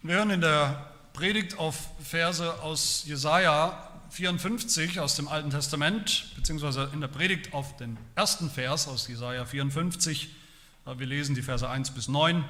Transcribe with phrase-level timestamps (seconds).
[0.00, 6.88] Wir hören in der Predigt auf Verse aus Jesaja 54 aus dem Alten Testament, beziehungsweise
[6.92, 10.28] in der Predigt auf den ersten Vers aus Jesaja 54.
[10.96, 12.44] Wir lesen die Verse 1 bis 9,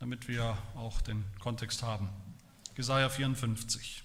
[0.00, 2.08] damit wir auch den Kontext haben.
[2.76, 4.02] Jesaja 54.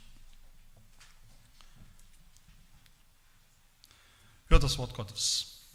[4.50, 5.66] Hört das Wort Gottes.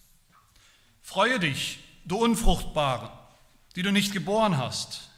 [1.02, 3.10] Freue dich, du Unfruchtbare,
[3.74, 5.11] die du nicht geboren hast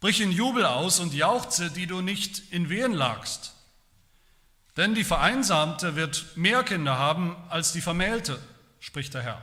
[0.00, 3.52] Brich in Jubel aus und jauchze, die du nicht in Wehen lagst.
[4.76, 8.38] Denn die Vereinsamte wird mehr Kinder haben als die Vermählte,
[8.78, 9.42] spricht der Herr.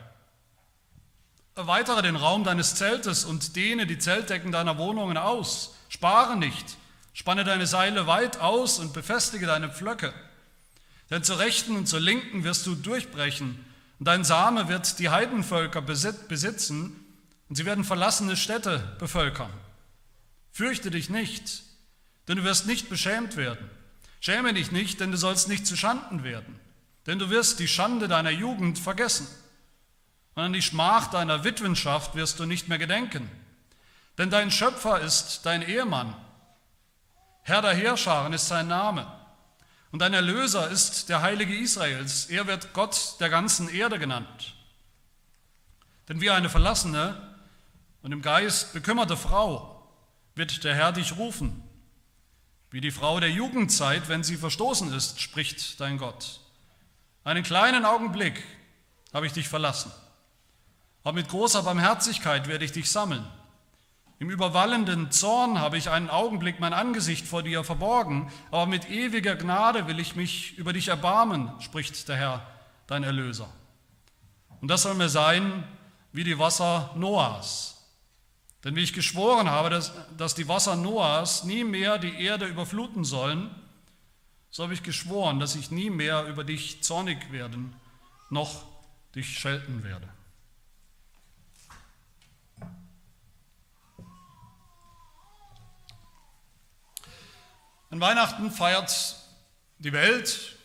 [1.56, 5.76] Erweitere den Raum deines Zeltes und dehne die Zeltdecken deiner Wohnungen aus.
[5.90, 6.78] Spare nicht,
[7.14, 10.14] spanne deine Seile weit aus und befestige deine Pflöcke.
[11.10, 13.66] Denn zur Rechten und zur Linken wirst du durchbrechen,
[14.00, 17.06] und dein Same wird die Heidenvölker besitzen,
[17.48, 19.52] und sie werden verlassene Städte bevölkern.
[20.56, 21.64] Fürchte dich nicht,
[22.30, 23.70] denn du wirst nicht beschämt werden.
[24.22, 26.58] Schäme dich nicht, denn du sollst nicht zu Schanden werden.
[27.08, 29.28] Denn du wirst die Schande deiner Jugend vergessen.
[30.34, 33.30] Und an die Schmach deiner Witwenschaft wirst du nicht mehr gedenken.
[34.18, 36.16] Denn dein Schöpfer ist dein Ehemann.
[37.42, 39.12] Herr der Heerscharen ist sein Name.
[39.92, 42.28] Und dein Erlöser ist der Heilige Israels.
[42.28, 44.56] Er wird Gott der ganzen Erde genannt.
[46.08, 47.36] Denn wie eine verlassene
[48.04, 49.75] und im Geist bekümmerte Frau
[50.36, 51.64] wird der Herr dich rufen,
[52.72, 56.42] wie die Frau der Jugendzeit, wenn sie verstoßen ist, spricht dein Gott.
[57.24, 58.44] Einen kleinen Augenblick
[59.14, 59.92] habe ich dich verlassen,
[61.04, 63.26] aber mit großer Barmherzigkeit werde ich dich sammeln.
[64.18, 69.36] Im überwallenden Zorn habe ich einen Augenblick mein Angesicht vor dir verborgen, aber mit ewiger
[69.36, 72.48] Gnade will ich mich über dich erbarmen, spricht der Herr,
[72.88, 73.50] dein Erlöser.
[74.62, 75.64] Und das soll mir sein
[76.14, 77.75] wie die Wasser Noahs,
[78.66, 83.06] denn wie ich geschworen habe, dass, dass die Wasser Noahs nie mehr die Erde überfluten
[83.06, 83.54] sollen,
[84.50, 87.76] so habe ich geschworen, dass ich nie mehr über dich zornig werden,
[88.32, 88.66] noch
[89.14, 90.10] dich schelten werde.
[97.92, 99.16] An Weihnachten feiert
[99.78, 100.58] die Welt,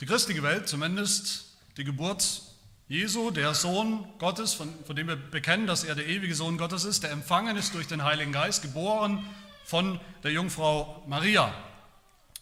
[0.00, 2.49] die christliche Welt zumindest, die Geburt
[2.90, 6.82] Jesu, der Sohn Gottes, von, von, dem wir bekennen, dass er der ewige Sohn Gottes
[6.82, 9.24] ist, der empfangen ist durch den Heiligen Geist, geboren
[9.64, 11.54] von der Jungfrau Maria.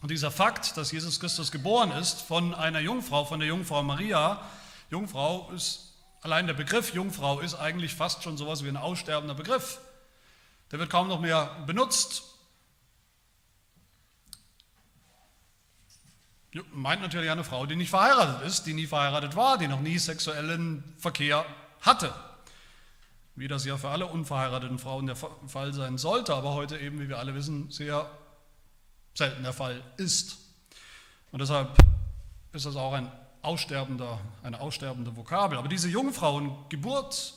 [0.01, 4.41] Und dieser Fakt, dass Jesus Christus geboren ist von einer Jungfrau, von der Jungfrau Maria,
[4.91, 5.93] Jungfrau ist,
[6.23, 9.81] allein der Begriff Jungfrau ist eigentlich fast schon sowas wie ein aussterbender Begriff.
[10.73, 12.23] Der wird kaum noch mehr benutzt.
[16.73, 19.99] Meint natürlich eine Frau, die nicht verheiratet ist, die nie verheiratet war, die noch nie
[19.99, 21.45] sexuellen Verkehr
[21.81, 22.13] hatte.
[23.35, 27.09] Wie das ja für alle unverheirateten Frauen der Fall sein sollte, aber heute eben, wie
[27.09, 28.11] wir alle wissen, sehr
[29.15, 30.39] selten der Fall ist.
[31.31, 31.77] Und deshalb
[32.53, 35.59] ist das auch ein aussterbender, eine aussterbende Vokabel.
[35.59, 37.35] Aber diese Jungfrauengeburt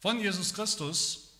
[0.00, 1.34] von Jesus Christus,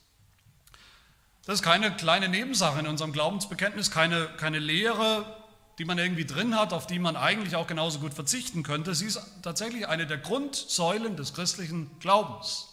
[1.46, 5.38] das ist keine kleine Nebensache in unserem Glaubensbekenntnis, keine, keine Lehre,
[5.78, 8.94] die man irgendwie drin hat, auf die man eigentlich auch genauso gut verzichten könnte.
[8.94, 12.68] Sie ist tatsächlich eine der Grundsäulen des christlichen Glaubens.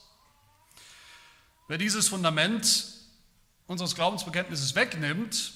[1.67, 2.85] Wer dieses Fundament
[3.67, 5.53] unseres Glaubensbekenntnisses wegnimmt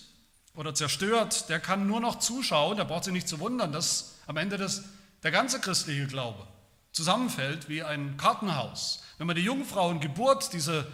[0.56, 4.38] oder zerstört, der kann nur noch zuschauen, der braucht sich nicht zu wundern, dass am
[4.38, 4.84] Ende das,
[5.24, 6.48] der ganze christliche Glaube
[6.92, 9.04] zusammenfällt wie ein Kartenhaus.
[9.18, 10.88] Wenn man die Jungfrauengeburt, diese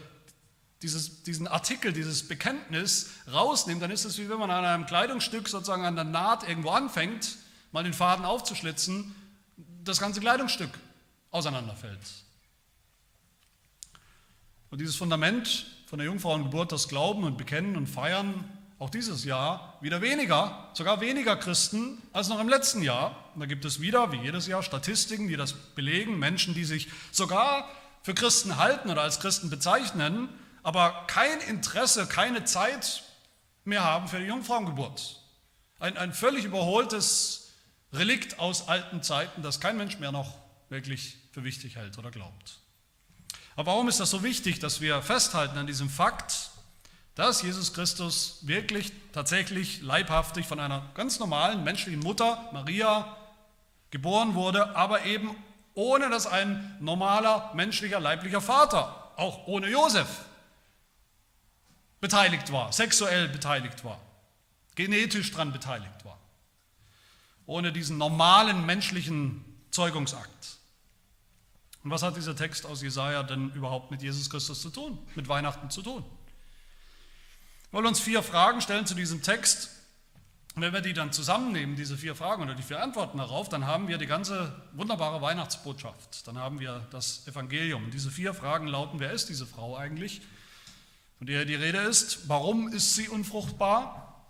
[0.82, 5.48] dieses, diesen Artikel, dieses Bekenntnis rausnimmt, dann ist es wie wenn man an einem Kleidungsstück
[5.48, 7.38] sozusagen an der Naht irgendwo anfängt,
[7.72, 9.16] mal den Faden aufzuschlitzen,
[9.84, 10.72] das ganze Kleidungsstück
[11.32, 12.00] auseinanderfällt.
[14.70, 18.44] Und dieses Fundament von der Jungfrauengeburt, das Glauben und Bekennen und Feiern,
[18.78, 23.16] auch dieses Jahr wieder weniger, sogar weniger Christen als noch im letzten Jahr.
[23.34, 26.90] Und da gibt es wieder, wie jedes Jahr, Statistiken, die das belegen, Menschen, die sich
[27.12, 27.70] sogar
[28.04, 30.28] für Christen halten oder als Christen bezeichnen,
[30.66, 33.04] aber kein Interesse, keine Zeit
[33.66, 35.22] mehr haben für die Jungfrauengeburt.
[35.78, 37.52] Ein, ein völlig überholtes
[37.94, 40.34] Relikt aus alten Zeiten, das kein Mensch mehr noch
[40.70, 42.58] wirklich für wichtig hält oder glaubt.
[43.56, 46.50] Aber warum ist das so wichtig, dass wir festhalten an diesem Fakt,
[47.14, 53.16] dass Jesus Christus wirklich tatsächlich leibhaftig von einer ganz normalen menschlichen Mutter, Maria,
[53.92, 55.36] geboren wurde, aber eben
[55.76, 60.08] ohne dass ein normaler menschlicher leiblicher Vater, auch ohne Josef,
[62.06, 64.00] beteiligt war, sexuell beteiligt war,
[64.76, 66.20] genetisch daran beteiligt war,
[67.48, 70.58] ohne diesen normalen menschlichen Zeugungsakt.
[71.84, 75.28] Und was hat dieser Text aus Jesaja denn überhaupt mit Jesus Christus zu tun, mit
[75.28, 76.06] Weihnachten zu tun?
[77.72, 79.70] wollen uns vier Fragen stellen zu diesem Text.
[80.56, 83.90] Wenn wir die dann zusammennehmen, diese vier Fragen oder die vier Antworten darauf, dann haben
[83.90, 86.26] wir die ganze wunderbare Weihnachtsbotschaft.
[86.26, 87.84] Dann haben wir das Evangelium.
[87.84, 90.22] Und diese vier Fragen lauten, wer ist diese Frau eigentlich?
[91.18, 94.24] Von der die Rede ist, warum ist sie unfruchtbar?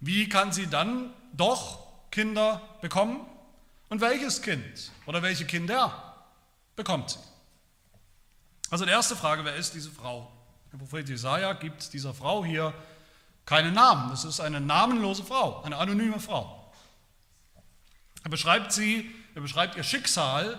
[0.00, 3.20] Wie kann sie dann doch Kinder bekommen?
[3.88, 6.16] Und welches Kind oder welche Kinder
[6.74, 7.18] bekommt sie?
[8.70, 10.30] Also die erste Frage, wer ist diese Frau?
[10.72, 12.74] Der Prophet Jesaja gibt dieser Frau hier
[13.44, 14.10] keinen Namen.
[14.10, 16.72] Das ist eine namenlose Frau, eine anonyme Frau.
[18.24, 20.58] Er beschreibt sie, er beschreibt ihr Schicksal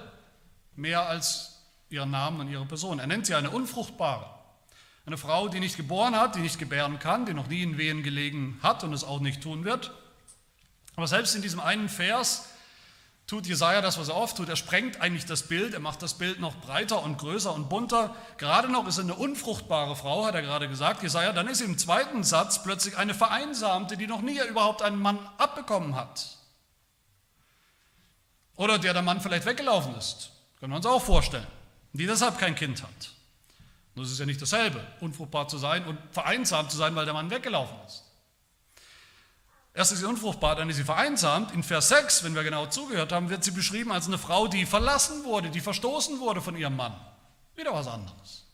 [0.77, 2.99] mehr als ihren Namen und ihre Person.
[2.99, 4.36] Er nennt sie eine unfruchtbare.
[5.07, 8.03] Eine Frau, die nicht geboren hat, die nicht gebären kann, die noch nie in Wehen
[8.03, 9.93] gelegen hat und es auch nicht tun wird.
[10.97, 12.49] Aber selbst in diesem einen Vers
[13.25, 14.49] tut Jesaja das, was er oft tut.
[14.49, 18.13] Er sprengt eigentlich das Bild, er macht das Bild noch breiter und größer und bunter.
[18.37, 21.31] Gerade noch ist er eine unfruchtbare Frau, hat er gerade gesagt, Jesaja.
[21.31, 25.95] Dann ist im zweiten Satz plötzlich eine Vereinsamte, die noch nie überhaupt einen Mann abbekommen
[25.95, 26.35] hat.
[28.57, 30.31] Oder der der Mann vielleicht weggelaufen ist.
[30.59, 31.47] Können wir uns auch vorstellen.
[31.93, 33.16] Die deshalb kein Kind hat.
[33.97, 37.29] Das ist ja nicht dasselbe, unfruchtbar zu sein und vereinsamt zu sein, weil der Mann
[37.29, 38.03] weggelaufen ist.
[39.73, 41.51] Erst ist sie unfruchtbar, dann ist sie vereinsamt.
[41.53, 44.65] In Vers 6, wenn wir genau zugehört haben, wird sie beschrieben als eine Frau, die
[44.65, 46.95] verlassen wurde, die verstoßen wurde von ihrem Mann.
[47.55, 48.45] Wieder was anderes.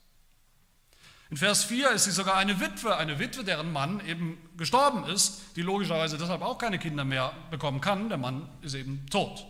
[1.29, 5.41] In Vers 4 ist sie sogar eine Witwe, eine Witwe, deren Mann eben gestorben ist,
[5.55, 8.09] die logischerweise deshalb auch keine Kinder mehr bekommen kann.
[8.09, 9.45] Der Mann ist eben tot.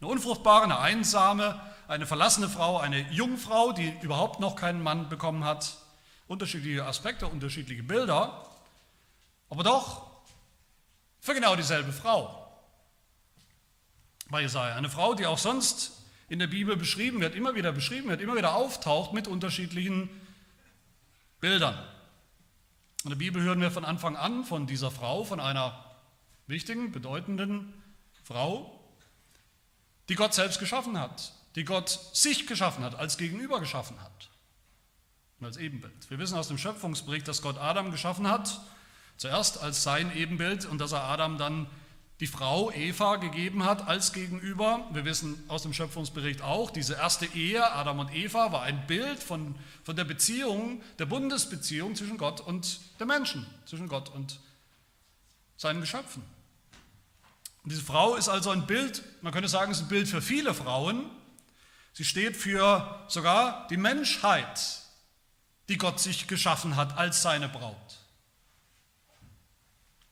[0.00, 5.44] Eine unfruchtbare, eine einsame, eine verlassene Frau, eine Jungfrau, die überhaupt noch keinen Mann bekommen
[5.44, 5.76] hat.
[6.26, 8.48] Unterschiedliche Aspekte, unterschiedliche Bilder.
[9.48, 10.06] Aber doch
[11.20, 12.46] für genau dieselbe Frau
[14.30, 14.74] bei Jesaja.
[14.74, 15.92] Eine Frau, die auch sonst
[16.28, 20.08] in der Bibel beschrieben wird, immer wieder beschrieben wird, immer wieder auftaucht mit unterschiedlichen
[21.40, 21.78] Bildern.
[23.04, 25.84] In der Bibel hören wir von Anfang an von dieser Frau, von einer
[26.48, 27.72] wichtigen, bedeutenden
[28.24, 28.80] Frau,
[30.08, 34.30] die Gott selbst geschaffen hat, die Gott sich geschaffen hat, als Gegenüber geschaffen hat
[35.40, 36.08] und als Ebenbild.
[36.10, 38.60] Wir wissen aus dem Schöpfungsbericht, dass Gott Adam geschaffen hat
[39.16, 41.66] Zuerst als sein Ebenbild und dass er Adam dann
[42.20, 44.86] die Frau Eva gegeben hat als Gegenüber.
[44.92, 49.22] Wir wissen aus dem Schöpfungsbericht auch, diese erste Ehe, Adam und Eva, war ein Bild
[49.22, 49.54] von,
[49.84, 54.38] von der Beziehung, der Bundesbeziehung zwischen Gott und der Menschen, zwischen Gott und
[55.56, 56.22] seinen Geschöpfen.
[57.64, 60.22] Und diese Frau ist also ein Bild, man könnte sagen, es ist ein Bild für
[60.22, 61.10] viele Frauen.
[61.96, 64.82] Sie steht für sogar die Menschheit,
[65.70, 67.96] die Gott sich geschaffen hat als seine Braut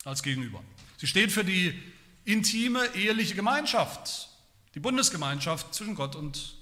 [0.03, 0.65] als Gegenüber.
[0.97, 1.79] Sie steht für die
[2.25, 4.31] intime eheliche Gemeinschaft,
[4.75, 6.55] die Bundesgemeinschaft zwischen Gott und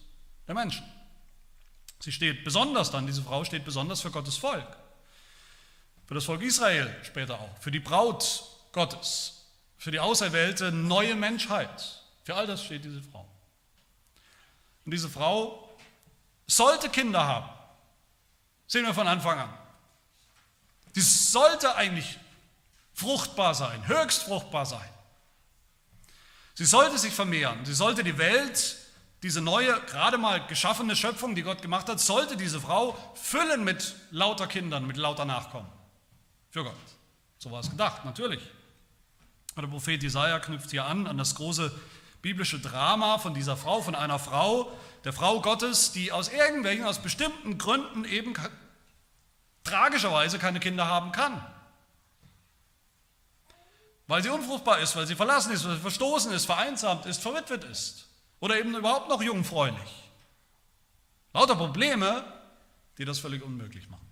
[0.49, 0.85] der Menschen.
[2.01, 4.77] Sie steht besonders dann, diese Frau steht besonders für Gottes Volk,
[6.07, 8.43] für das Volk Israel später auch, für die Braut
[8.73, 9.45] Gottes,
[9.79, 12.03] für die auserwählte neue Menschheit.
[12.25, 13.32] Für all das steht diese Frau.
[14.85, 15.69] Und diese Frau
[16.47, 17.49] sollte Kinder haben.
[18.67, 19.53] Sehen wir von Anfang an.
[20.95, 22.19] Die sollte eigentlich
[22.95, 24.89] fruchtbar sein, höchst fruchtbar sein.
[26.55, 28.77] Sie sollte sich vermehren, sie sollte die Welt,
[29.23, 33.95] diese neue, gerade mal geschaffene Schöpfung, die Gott gemacht hat, sollte diese Frau füllen mit
[34.11, 35.69] lauter Kindern, mit lauter Nachkommen.
[36.51, 36.75] Für Gott.
[37.39, 38.41] So war es gedacht, natürlich.
[39.57, 41.73] Der Prophet Jesaja knüpft hier an, an das große
[42.23, 44.73] biblische Drama von dieser Frau, von einer Frau,
[45.05, 48.35] der Frau Gottes, die aus irgendwelchen, aus bestimmten Gründen eben
[49.65, 51.45] tragischerweise keine Kinder haben kann.
[54.07, 57.65] Weil sie unfruchtbar ist, weil sie verlassen ist, weil sie verstoßen ist, vereinsamt ist, verwitwet
[57.65, 58.09] ist.
[58.41, 60.11] Oder eben überhaupt noch jungfräulich.
[61.33, 62.25] Lauter Probleme,
[62.99, 64.07] die das völlig unmöglich machen.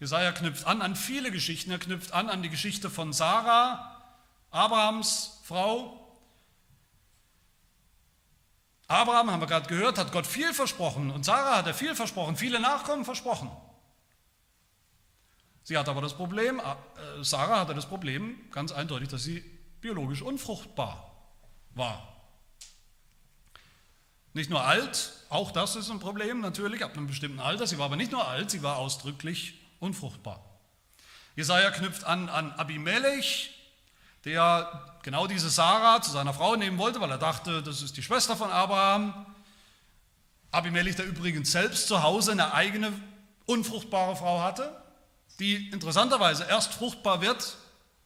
[0.00, 1.70] Jesaja knüpft an an viele Geschichten.
[1.70, 4.02] Er knüpft an an die Geschichte von Sarah,
[4.50, 6.01] Abrahams Frau.
[8.92, 12.36] Abraham, haben wir gerade gehört, hat Gott viel versprochen und Sarah hat er viel versprochen,
[12.36, 13.50] viele Nachkommen versprochen.
[15.62, 19.40] Sie hat aber das Problem, äh, Sarah hatte das Problem ganz eindeutig, dass sie
[19.80, 21.10] biologisch unfruchtbar
[21.74, 22.08] war.
[24.34, 27.66] Nicht nur alt, auch das ist ein Problem natürlich, ab einem bestimmten Alter.
[27.66, 30.42] Sie war aber nicht nur alt, sie war ausdrücklich unfruchtbar.
[31.36, 33.61] Jesaja knüpft an an Abimelech,
[34.24, 38.02] der genau diese Sarah zu seiner Frau nehmen wollte, weil er dachte, das ist die
[38.02, 39.26] Schwester von Abraham.
[40.50, 42.92] Abimelech, der übrigens selbst zu Hause eine eigene
[43.46, 44.82] unfruchtbare Frau hatte
[45.38, 47.56] die interessanterweise erst fruchtbar wird,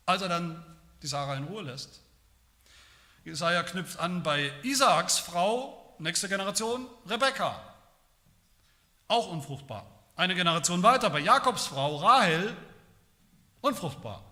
[0.07, 0.65] als er dann
[1.03, 2.01] die Sarah in Ruhe lässt.
[3.25, 7.61] Jesaja knüpft an bei Isaaks Frau, nächste Generation, Rebekka,
[9.09, 9.87] auch unfruchtbar.
[10.17, 12.57] eine Generation weiter, bei Jakobs Frau Rahel,
[13.61, 14.25] unfruchtbar.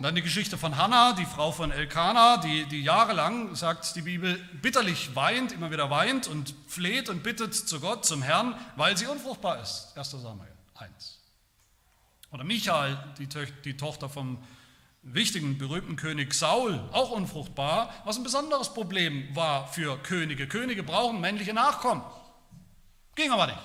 [0.00, 4.00] Und dann die Geschichte von Hannah, die Frau von Elkanah, die, die jahrelang, sagt die
[4.00, 8.96] Bibel, bitterlich weint, immer wieder weint und fleht und bittet zu Gott, zum Herrn, weil
[8.96, 9.92] sie unfruchtbar ist.
[9.94, 10.12] 1.
[10.12, 11.20] Samuel 1.
[12.30, 13.28] Oder Michael, die,
[13.62, 14.42] die Tochter vom
[15.02, 20.48] wichtigen, berühmten König Saul, auch unfruchtbar, was ein besonderes Problem war für Könige.
[20.48, 22.02] Könige brauchen männliche Nachkommen.
[23.16, 23.58] Ging aber nicht.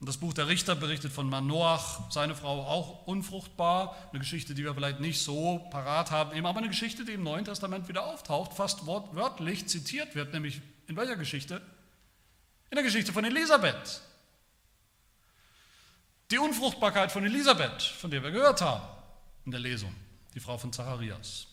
[0.00, 3.94] Und das Buch der Richter berichtet von Manoach, seine Frau auch unfruchtbar.
[4.10, 7.22] Eine Geschichte, die wir vielleicht nicht so parat haben, eben aber eine Geschichte, die im
[7.22, 11.60] Neuen Testament wieder auftaucht, fast wortwörtlich zitiert wird, nämlich in welcher Geschichte?
[12.70, 14.00] In der Geschichte von Elisabeth.
[16.30, 18.86] Die Unfruchtbarkeit von Elisabeth, von der wir gehört haben
[19.44, 19.94] in der Lesung,
[20.34, 21.46] die Frau von Zacharias.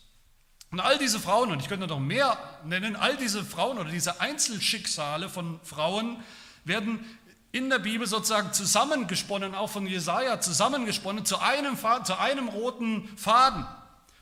[0.70, 4.20] Und all diese Frauen, und ich könnte noch mehr nennen, all diese Frauen oder diese
[4.20, 6.22] Einzelschicksale von Frauen
[6.64, 7.04] werden
[7.52, 13.66] in der Bibel sozusagen zusammengesponnen, auch von Jesaja zusammengesponnen zu einem, zu einem roten Faden.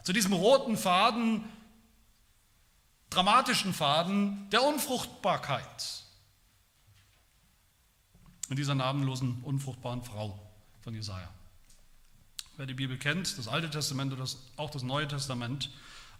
[0.04, 1.44] Zu diesem roten Faden,
[3.10, 6.04] dramatischen Faden der Unfruchtbarkeit.
[8.48, 10.38] In dieser namenlosen, unfruchtbaren Frau
[10.82, 11.28] von Jesaja.
[12.56, 14.24] Wer die Bibel kennt, das Alte Testament oder
[14.56, 15.70] auch das Neue Testament,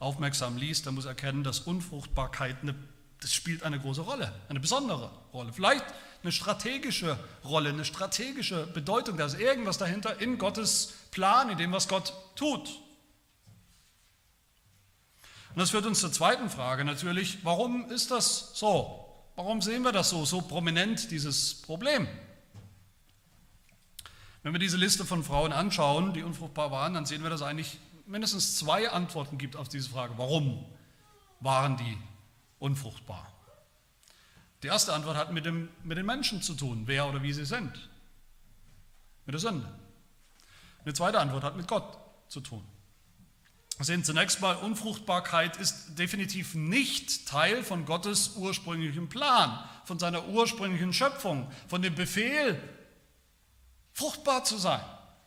[0.01, 2.75] aufmerksam liest, der muss erkennen, dass Unfruchtbarkeit eine,
[3.21, 5.53] das spielt eine große Rolle, eine besondere Rolle.
[5.53, 5.85] Vielleicht
[6.27, 9.17] eine strategische Rolle, eine strategische Bedeutung.
[9.17, 12.69] Da ist irgendwas dahinter in Gottes Plan, in dem, was Gott tut.
[15.51, 19.05] Und das führt uns zur zweiten Frage natürlich, warum ist das so?
[19.37, 22.09] Warum sehen wir das so, so prominent, dieses Problem?
[24.43, 27.47] Wenn wir diese Liste von Frauen anschauen, die unfruchtbar waren, dann sehen wir, dass es
[27.47, 30.15] eigentlich mindestens zwei Antworten gibt auf diese Frage.
[30.17, 30.65] Warum
[31.39, 31.99] waren die
[32.59, 33.33] unfruchtbar?
[34.63, 37.45] Die erste Antwort hat mit, dem, mit den Menschen zu tun, wer oder wie sie
[37.45, 37.73] sind.
[39.27, 39.69] Mit der Sünde.
[40.85, 41.99] Eine zweite Antwort hat mit Gott
[42.29, 42.65] zu tun.
[43.77, 50.29] Wir sehen zunächst mal, Unfruchtbarkeit ist definitiv nicht Teil von Gottes ursprünglichem Plan, von seiner
[50.29, 52.59] ursprünglichen Schöpfung, von dem Befehl,
[53.93, 54.81] fruchtbar zu sein,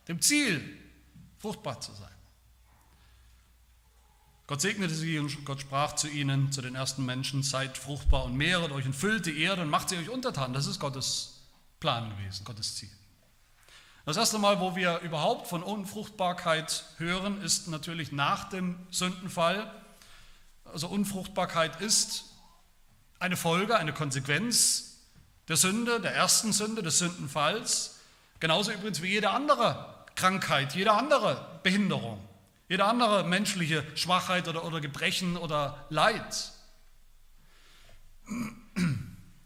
[0.07, 0.79] dem Ziel,
[1.38, 2.09] fruchtbar zu sein.
[4.49, 8.35] Gott segnete sie und Gott sprach zu ihnen, zu den ersten Menschen, seid fruchtbar und
[8.35, 10.53] mehret euch und füllt die Erde und macht sie euch untertan.
[10.53, 11.41] Das ist Gottes
[11.79, 12.89] Plan gewesen, Gottes Ziel.
[14.07, 19.71] Das erste Mal, wo wir überhaupt von Unfruchtbarkeit hören, ist natürlich nach dem Sündenfall.
[20.65, 22.25] Also Unfruchtbarkeit ist
[23.19, 24.97] eine Folge, eine Konsequenz
[25.47, 27.99] der Sünde, der ersten Sünde, des Sündenfalls.
[28.39, 32.28] Genauso übrigens wie jede andere Krankheit, jede andere Behinderung.
[32.69, 36.51] Jede andere menschliche Schwachheit oder, oder Gebrechen oder Leid.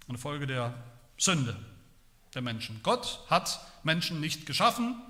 [0.09, 0.73] Eine Folge der
[1.17, 1.57] Sünde
[2.33, 2.81] der Menschen.
[2.83, 5.01] Gott hat Menschen nicht geschaffen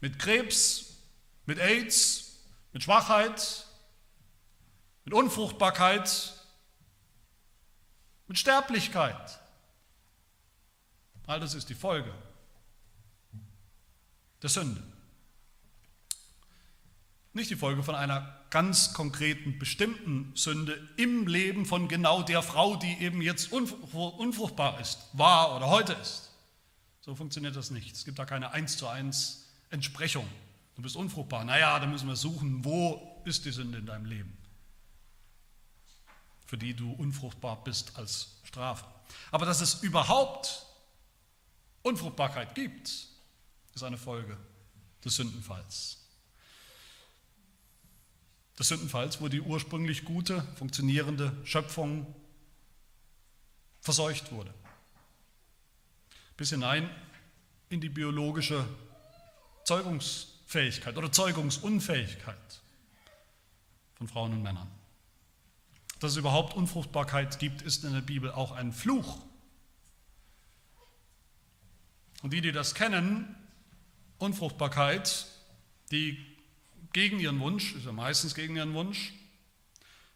[0.00, 0.94] mit Krebs,
[1.44, 2.38] mit AIDS,
[2.72, 3.66] mit Schwachheit,
[5.04, 6.34] mit Unfruchtbarkeit,
[8.28, 9.40] mit Sterblichkeit.
[11.26, 12.14] All das ist die Folge
[14.40, 14.95] der Sünde.
[17.36, 22.76] Nicht die Folge von einer ganz konkreten, bestimmten Sünde im Leben von genau der Frau,
[22.76, 26.30] die eben jetzt unfruchtbar ist, war oder heute ist.
[27.02, 27.94] So funktioniert das nicht.
[27.94, 30.26] Es gibt da keine eins zu eins Entsprechung.
[30.76, 31.44] Du bist unfruchtbar.
[31.44, 34.34] Naja, dann müssen wir suchen, wo ist die Sünde in deinem Leben,
[36.46, 38.86] für die du unfruchtbar bist als Strafe.
[39.30, 40.64] Aber dass es überhaupt
[41.82, 42.88] Unfruchtbarkeit gibt,
[43.74, 44.38] ist eine Folge
[45.04, 46.05] des Sündenfalls
[48.58, 52.06] des Sündenfalls, wo die ursprünglich gute, funktionierende Schöpfung
[53.80, 54.52] verseucht wurde.
[56.36, 56.90] Bis hinein
[57.68, 58.66] in die biologische
[59.64, 62.62] Zeugungsfähigkeit oder Zeugungsunfähigkeit
[63.96, 64.70] von Frauen und Männern.
[66.00, 69.18] Dass es überhaupt Unfruchtbarkeit gibt, ist in der Bibel auch ein Fluch.
[72.22, 73.34] Und die, die das kennen,
[74.18, 75.26] Unfruchtbarkeit,
[75.90, 76.35] die
[76.96, 79.12] gegen ihren Wunsch, ist ja meistens gegen ihren Wunsch,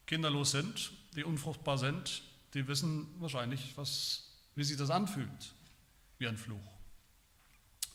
[0.06, 2.22] kinderlos sind, die unfruchtbar sind,
[2.54, 5.52] die wissen wahrscheinlich, was, wie sich das anfühlt,
[6.16, 6.72] wie ein Fluch.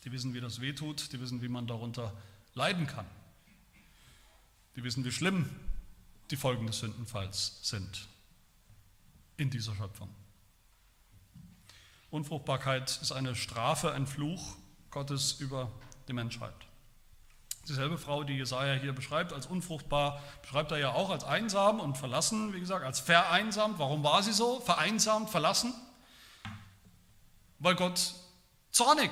[0.04, 2.16] Die wissen, wie das wehtut, die wissen, wie man darunter
[2.54, 3.06] leiden kann.
[4.76, 5.50] Die wissen, wie schlimm
[6.30, 8.06] die Folgen des Sündenfalls sind
[9.36, 10.14] in dieser Schöpfung.
[12.10, 14.56] Unfruchtbarkeit ist eine Strafe, ein Fluch
[14.92, 15.72] Gottes über
[16.06, 16.65] die Menschheit.
[17.68, 21.98] Dieselbe Frau, die Jesaja hier beschreibt als unfruchtbar, beschreibt er ja auch als einsam und
[21.98, 23.78] verlassen, wie gesagt, als vereinsamt.
[23.78, 24.60] Warum war sie so?
[24.60, 25.74] Vereinsamt, verlassen?
[27.58, 28.14] Weil Gott
[28.70, 29.10] zornig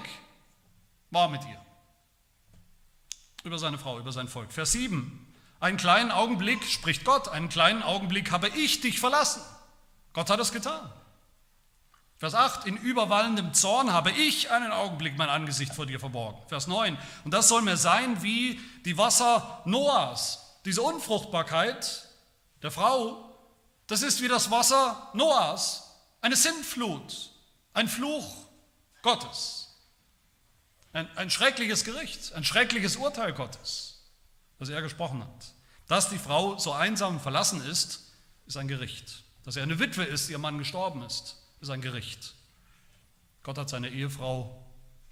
[1.11, 1.61] war mit ihr.
[3.43, 4.53] Über seine Frau, über sein Volk.
[4.53, 5.35] Vers 7.
[5.59, 9.43] Einen kleinen Augenblick, spricht Gott, einen kleinen Augenblick habe ich dich verlassen.
[10.13, 10.93] Gott hat es getan.
[12.19, 16.39] Vers 8, in überwallendem Zorn habe ich einen Augenblick mein Angesicht vor dir verborgen.
[16.49, 20.41] Vers 9, und das soll mir sein wie die Wasser Noahs.
[20.65, 22.09] Diese Unfruchtbarkeit
[22.63, 23.37] der Frau,
[23.87, 25.91] das ist wie das Wasser Noahs,
[26.21, 27.33] eine Sintflut,
[27.75, 28.47] ein Fluch
[29.03, 29.77] Gottes.
[30.93, 34.05] Ein, ein schreckliches Gericht, ein schreckliches Urteil Gottes,
[34.59, 35.55] das er gesprochen hat.
[35.89, 38.13] Dass die Frau so einsam verlassen ist,
[38.47, 39.25] ist ein Gericht.
[39.45, 42.35] Dass er eine Witwe ist, ihr Mann gestorben ist, ist ein Gericht.
[43.43, 44.65] Gott hat seine Ehefrau,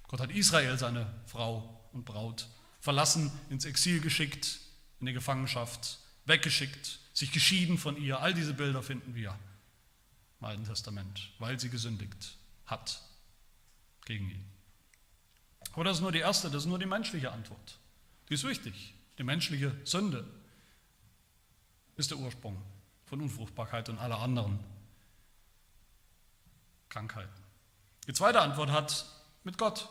[0.07, 2.47] Gott hat Israel, seine Frau und Braut,
[2.79, 4.59] verlassen, ins Exil geschickt,
[4.99, 8.19] in die Gefangenschaft, weggeschickt, sich geschieden von ihr.
[8.19, 9.37] All diese Bilder finden wir
[10.39, 13.01] im Alten Testament, weil sie gesündigt hat
[14.05, 14.45] gegen ihn.
[15.73, 17.79] Aber das ist nur die erste, das ist nur die menschliche Antwort.
[18.29, 18.93] Die ist wichtig.
[19.17, 20.25] Die menschliche Sünde
[21.95, 22.61] ist der Ursprung
[23.05, 24.59] von Unfruchtbarkeit und aller anderen
[26.93, 27.43] Krankheiten.
[28.07, 29.05] Die zweite Antwort hat
[29.43, 29.89] mit Gott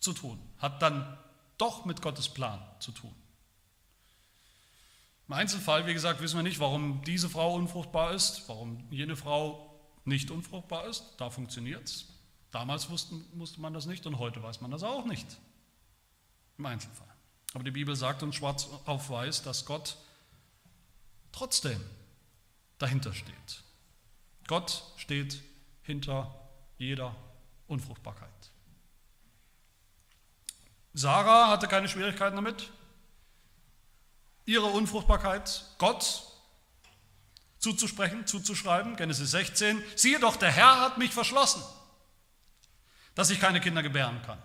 [0.00, 1.16] zu tun, hat dann
[1.58, 3.14] doch mit Gottes Plan zu tun.
[5.28, 9.80] Im Einzelfall, wie gesagt, wissen wir nicht, warum diese Frau unfruchtbar ist, warum jene Frau
[10.04, 11.14] nicht unfruchtbar ist.
[11.18, 12.08] Da funktioniert es.
[12.50, 15.38] Damals wussten, wusste man das nicht und heute weiß man das auch nicht.
[16.58, 17.08] Im Einzelfall.
[17.54, 19.96] Aber die Bibel sagt uns schwarz auf weiß, dass Gott
[21.32, 21.80] trotzdem
[22.78, 23.62] dahinter steht.
[24.46, 25.40] Gott steht
[25.84, 26.34] hinter
[26.76, 27.14] jeder
[27.68, 28.28] Unfruchtbarkeit.
[30.92, 32.70] Sarah hatte keine Schwierigkeiten damit,
[34.44, 36.22] ihre Unfruchtbarkeit Gott
[37.58, 38.96] zuzusprechen, zuzuschreiben.
[38.96, 39.82] Genesis 16.
[39.96, 41.62] Siehe doch, der Herr hat mich verschlossen,
[43.14, 44.40] dass ich keine Kinder gebären kann.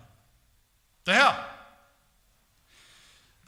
[1.06, 1.50] Der Herr.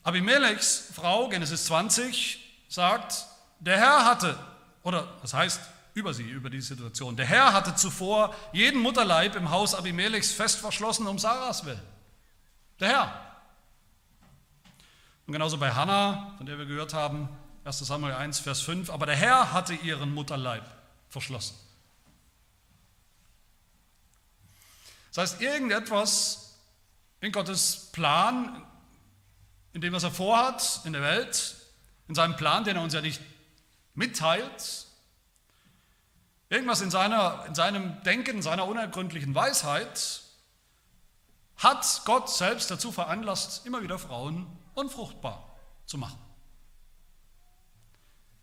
[0.03, 2.38] Abimelechs Frau, Genesis 20,
[2.69, 3.27] sagt,
[3.61, 4.38] der Herr hatte,
[4.83, 5.61] oder das heißt,
[5.94, 7.16] über sie, über die Situation.
[7.16, 11.83] Der Herr hatte zuvor jeden Mutterleib im Haus Abimelechs fest verschlossen um Sarahs Willen.
[12.81, 13.33] Der Herr.
[15.26, 17.28] Und genauso bei Hannah, von der wir gehört haben,
[17.64, 20.64] 1 Samuel 1, Vers 5, aber der Herr hatte ihren Mutterleib
[21.09, 21.57] verschlossen.
[25.14, 26.59] Das heißt, irgendetwas
[27.20, 28.64] in Gottes Plan,
[29.74, 31.57] in dem, was er vorhat in der Welt,
[32.09, 33.20] in seinem Plan, den er uns ja nicht
[33.94, 34.82] mitteilt,
[36.53, 40.21] Irgendwas in, seiner, in seinem Denken, in seiner unergründlichen Weisheit
[41.57, 46.19] hat Gott selbst dazu veranlasst, immer wieder Frauen unfruchtbar zu machen.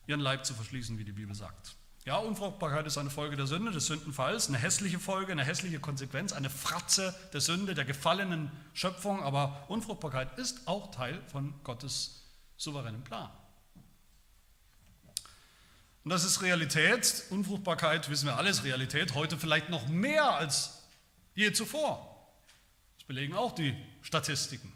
[0.08, 1.76] Ihren Leib zu verschließen, wie die Bibel sagt.
[2.04, 6.34] Ja, Unfruchtbarkeit ist eine Folge der Sünde, des Sündenfalls, eine hässliche Folge, eine hässliche Konsequenz,
[6.34, 12.24] eine Fratze der Sünde, der gefallenen Schöpfung, aber Unfruchtbarkeit ist auch Teil von Gottes
[12.58, 13.30] souveränen Plan.
[16.10, 17.26] Und das ist Realität.
[17.30, 19.14] Unfruchtbarkeit, wissen wir alles, Realität.
[19.14, 20.82] Heute vielleicht noch mehr als
[21.36, 22.34] je zuvor.
[22.98, 24.74] Das belegen auch die Statistiken.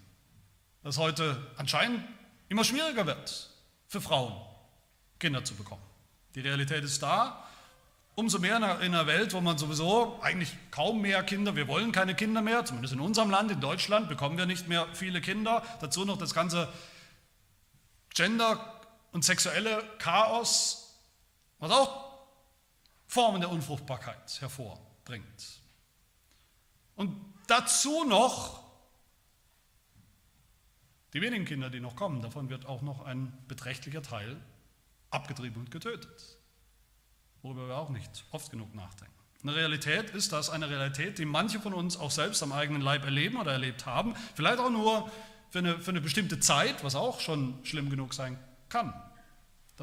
[0.83, 2.03] Dass heute anscheinend
[2.49, 3.49] immer schwieriger wird
[3.87, 4.39] für Frauen,
[5.17, 5.81] Kinder zu bekommen.
[6.35, 7.43] Die Realität ist da.
[8.13, 12.13] Umso mehr in einer Welt, wo man sowieso eigentlich kaum mehr Kinder, wir wollen keine
[12.13, 15.63] Kinder mehr, zumindest in unserem Land, in Deutschland, bekommen wir nicht mehr viele Kinder.
[15.81, 16.71] Dazu noch das ganze
[18.13, 20.82] Gender- und sexuelle Chaos
[21.63, 22.11] was auch
[23.07, 25.61] Formen der Unfruchtbarkeit hervorbringt.
[26.97, 27.15] Und
[27.47, 28.61] dazu noch
[31.13, 34.35] die wenigen Kinder, die noch kommen, davon wird auch noch ein beträchtlicher Teil
[35.09, 36.37] abgetrieben und getötet,
[37.43, 39.13] worüber wir auch nicht oft genug nachdenken.
[39.43, 43.05] Eine Realität ist das, eine Realität, die manche von uns auch selbst am eigenen Leib
[43.05, 45.09] erleben oder erlebt haben, vielleicht auch nur
[45.49, 48.93] für eine, für eine bestimmte Zeit, was auch schon schlimm genug sein kann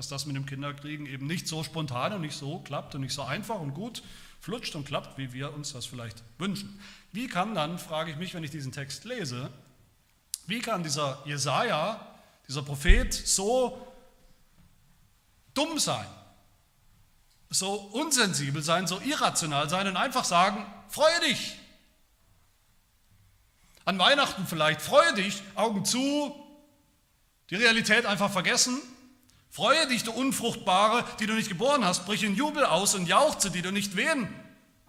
[0.01, 3.13] dass das mit dem Kinderkriegen eben nicht so spontan und nicht so klappt und nicht
[3.13, 4.03] so einfach und gut
[4.41, 6.81] flutscht und klappt, wie wir uns das vielleicht wünschen.
[7.13, 9.53] Wie kann dann, frage ich mich, wenn ich diesen Text lese,
[10.47, 12.01] wie kann dieser Jesaja,
[12.49, 13.95] dieser Prophet so
[15.53, 16.07] dumm sein,
[17.51, 21.57] so unsensibel sein, so irrational sein und einfach sagen, freue dich.
[23.85, 26.35] An Weihnachten vielleicht, freue dich, Augen zu,
[27.51, 28.81] die Realität einfach vergessen
[29.51, 33.51] Freue dich, du Unfruchtbare, die du nicht geboren hast, brich in Jubel aus und jauchze,
[33.51, 34.29] die du nicht wehen,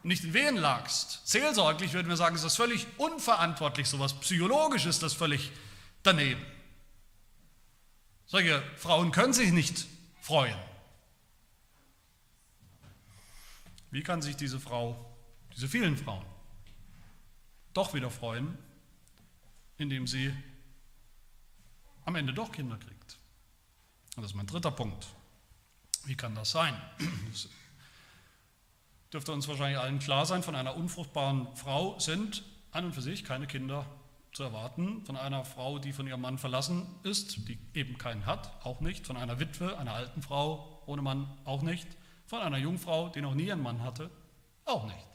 [0.03, 1.21] nicht in Wehen lagst.
[1.27, 5.51] Seelsorglich würden wir sagen, ist das völlig unverantwortlich, so sowas psychologisch ist das völlig
[6.03, 6.45] daneben.
[8.27, 9.87] Solche Frauen können sich nicht
[10.21, 10.57] freuen.
[13.89, 14.95] Wie kann sich diese Frau,
[15.55, 16.25] diese vielen Frauen,
[17.73, 18.57] doch wieder freuen,
[19.77, 20.31] indem sie
[22.05, 23.17] am Ende doch Kinder kriegt?
[24.21, 25.07] Und das ist mein dritter Punkt.
[26.05, 26.79] Wie kann das sein?
[27.31, 27.49] Das
[29.11, 33.23] dürfte uns wahrscheinlich allen klar sein, von einer unfruchtbaren Frau sind an und für sich
[33.23, 33.83] keine Kinder
[34.31, 35.03] zu erwarten.
[35.05, 39.07] Von einer Frau, die von ihrem Mann verlassen ist, die eben keinen hat, auch nicht.
[39.07, 41.87] Von einer Witwe, einer alten Frau ohne Mann, auch nicht.
[42.27, 44.11] Von einer Jungfrau, die noch nie einen Mann hatte,
[44.65, 45.07] auch nicht.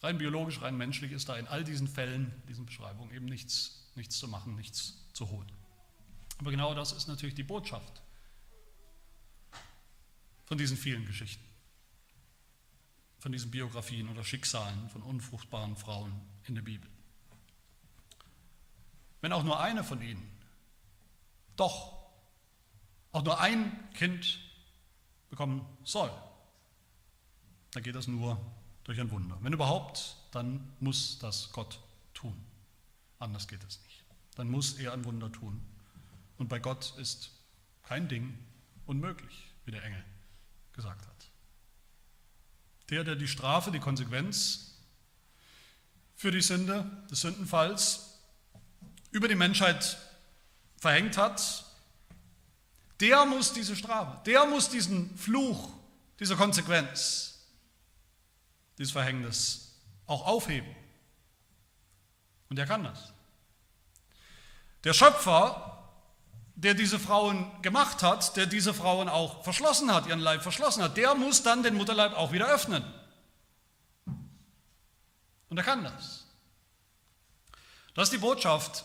[0.00, 4.16] Rein biologisch, rein menschlich ist da in all diesen Fällen, diesen Beschreibungen eben nichts, nichts
[4.16, 5.52] zu machen, nichts zu holen.
[6.38, 8.02] Aber genau das ist natürlich die Botschaft
[10.44, 11.44] von diesen vielen Geschichten,
[13.18, 16.12] von diesen Biografien oder Schicksalen von unfruchtbaren Frauen
[16.44, 16.88] in der Bibel.
[19.20, 20.30] Wenn auch nur eine von ihnen
[21.56, 21.96] doch
[23.12, 24.38] auch nur ein Kind
[25.30, 26.10] bekommen soll,
[27.72, 28.38] dann geht das nur
[28.84, 29.38] durch ein Wunder.
[29.40, 31.80] Wenn überhaupt, dann muss das Gott
[32.14, 32.36] tun.
[33.18, 34.04] Anders geht es nicht.
[34.36, 35.60] Dann muss er ein Wunder tun.
[36.38, 37.30] Und bei Gott ist
[37.82, 38.38] kein Ding
[38.86, 40.04] unmöglich, wie der Engel
[40.72, 41.30] gesagt hat.
[42.90, 44.74] Der, der die Strafe, die Konsequenz
[46.14, 48.20] für die Sünde des Sündenfalls
[49.10, 49.98] über die Menschheit
[50.76, 51.64] verhängt hat,
[53.00, 55.72] der muss diese Strafe, der muss diesen Fluch,
[56.18, 57.40] diese Konsequenz,
[58.78, 59.74] dieses Verhängnis
[60.06, 60.74] auch aufheben.
[62.48, 63.12] Und er kann das.
[64.84, 65.75] Der Schöpfer
[66.56, 70.96] der diese Frauen gemacht hat, der diese Frauen auch verschlossen hat, ihren Leib verschlossen hat,
[70.96, 72.82] der muss dann den Mutterleib auch wieder öffnen.
[75.48, 76.24] Und er kann das.
[77.94, 78.84] Das ist die Botschaft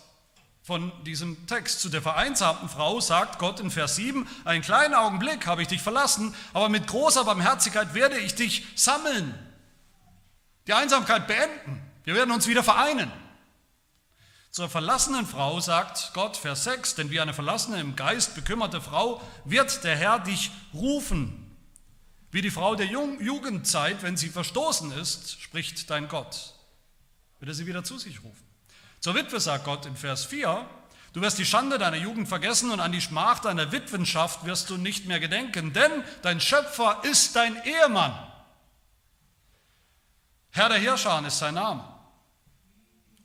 [0.64, 1.80] von diesem Text.
[1.80, 5.82] Zu der vereinsamten Frau sagt Gott in Vers 7, einen kleinen Augenblick habe ich dich
[5.82, 9.34] verlassen, aber mit großer Barmherzigkeit werde ich dich sammeln.
[10.68, 11.82] Die Einsamkeit beenden.
[12.04, 13.12] Wir werden uns wieder vereinen.
[14.52, 19.22] Zur verlassenen Frau sagt Gott, Vers 6, denn wie eine verlassene im Geist bekümmerte Frau
[19.46, 21.56] wird der Herr dich rufen.
[22.32, 26.54] Wie die Frau der Jugendzeit, wenn sie verstoßen ist, spricht dein Gott,
[27.40, 28.46] wird er sie wieder zu sich rufen.
[29.00, 30.66] Zur Witwe sagt Gott in Vers 4,
[31.14, 34.76] du wirst die Schande deiner Jugend vergessen und an die Schmach deiner Witwenschaft wirst du
[34.76, 38.18] nicht mehr gedenken, denn dein Schöpfer ist dein Ehemann.
[40.50, 41.88] Herr der Herrscher ist sein Name.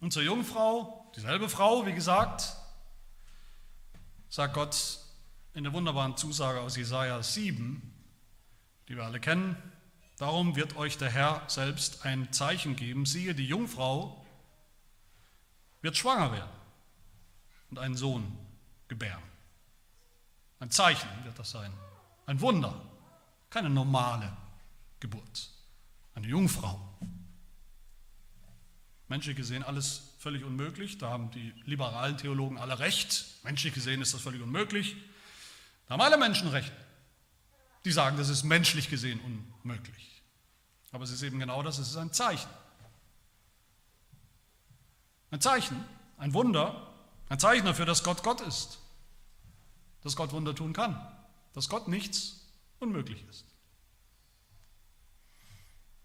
[0.01, 2.55] Und zur Jungfrau Dieselbe Frau, wie gesagt,
[4.29, 4.98] sagt Gott
[5.55, 7.81] in der wunderbaren Zusage aus Jesaja 7,
[8.87, 9.57] die wir alle kennen.
[10.18, 13.07] Darum wird euch der Herr selbst ein Zeichen geben.
[13.07, 14.26] Siehe, die Jungfrau
[15.81, 16.50] wird schwanger werden
[17.70, 18.37] und einen Sohn
[18.87, 19.22] gebären.
[20.61, 21.72] Ein Zeichen wird das sein.
[22.26, 22.79] Ein Wunder.
[23.48, 24.37] Keine normale
[25.00, 25.50] Geburt.
[26.14, 26.79] Eine Jungfrau.
[29.09, 30.98] Menschlich gesehen alles völlig unmöglich.
[30.98, 33.24] Da haben die liberalen Theologen alle recht.
[33.42, 34.96] Menschlich gesehen ist das völlig unmöglich.
[35.87, 36.72] Da haben alle Menschen recht.
[37.85, 40.22] Die sagen, das ist menschlich gesehen unmöglich.
[40.92, 42.50] Aber es ist eben genau das, es ist ein Zeichen.
[45.31, 45.85] Ein Zeichen,
[46.16, 46.94] ein Wunder,
[47.29, 48.79] ein Zeichen dafür, dass Gott Gott ist.
[50.02, 51.00] Dass Gott Wunder tun kann.
[51.52, 52.46] Dass Gott nichts
[52.79, 53.44] unmöglich ist.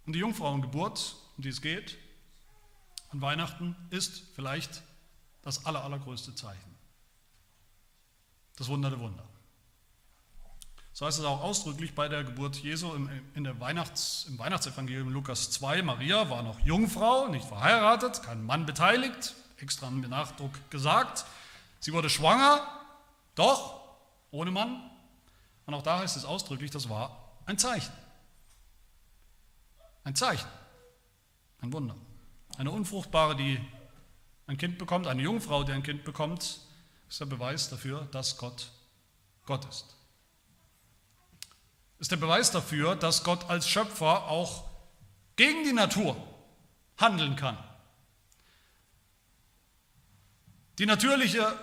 [0.05, 1.97] Und die Jungfrauengeburt, um die es geht,
[3.11, 4.81] an Weihnachten ist vielleicht
[5.41, 6.75] das aller, allergrößte Zeichen.
[8.55, 9.23] Das Wunder der Wunder.
[10.93, 15.09] So heißt es auch ausdrücklich bei der Geburt Jesu im, in der Weihnachts, im Weihnachtsevangelium
[15.09, 15.81] Lukas 2.
[15.81, 21.25] Maria war noch Jungfrau, nicht verheiratet, kein Mann beteiligt, extra mit Nachdruck gesagt.
[21.79, 22.67] Sie wurde schwanger,
[23.35, 23.81] doch
[24.31, 24.91] ohne Mann.
[25.65, 27.93] Und auch da heißt es ausdrücklich, das war ein Zeichen.
[30.03, 30.47] Ein Zeichen,
[31.61, 31.95] ein Wunder.
[32.57, 33.59] Eine Unfruchtbare, die
[34.47, 36.59] ein Kind bekommt, eine Jungfrau, die ein Kind bekommt,
[37.07, 38.71] ist der Beweis dafür, dass Gott
[39.45, 39.95] Gott ist.
[41.99, 44.69] Ist der Beweis dafür, dass Gott als Schöpfer auch
[45.35, 46.15] gegen die Natur
[46.97, 47.57] handeln kann.
[50.79, 51.57] Die natürliche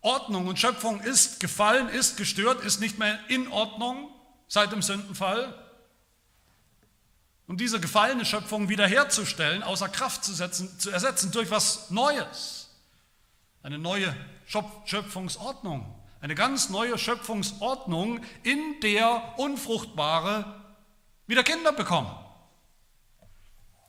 [0.00, 4.10] Ordnung und Schöpfung ist gefallen, ist gestört, ist nicht mehr in Ordnung
[4.48, 5.63] seit dem Sündenfall
[7.46, 12.70] um diese gefallene Schöpfung wiederherzustellen, außer Kraft zu, setzen, zu ersetzen durch was Neues.
[13.62, 14.14] Eine neue
[14.46, 20.62] Schöpfungsordnung, eine ganz neue Schöpfungsordnung, in der Unfruchtbare
[21.26, 22.14] wieder Kinder bekommen,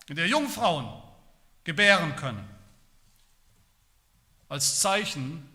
[0.08, 1.02] in der Jungfrauen
[1.64, 2.48] gebären können,
[4.48, 5.50] als Zeichen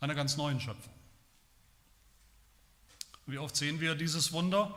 [0.00, 0.94] einer ganz neuen Schöpfung.
[3.26, 4.74] Wie oft sehen wir dieses Wunder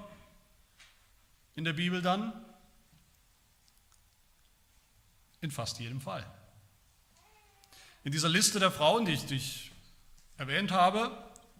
[1.55, 2.33] in der Bibel dann?
[5.41, 6.25] In fast jedem Fall.
[8.03, 9.71] In dieser Liste der Frauen, die ich, die ich
[10.37, 11.11] erwähnt habe,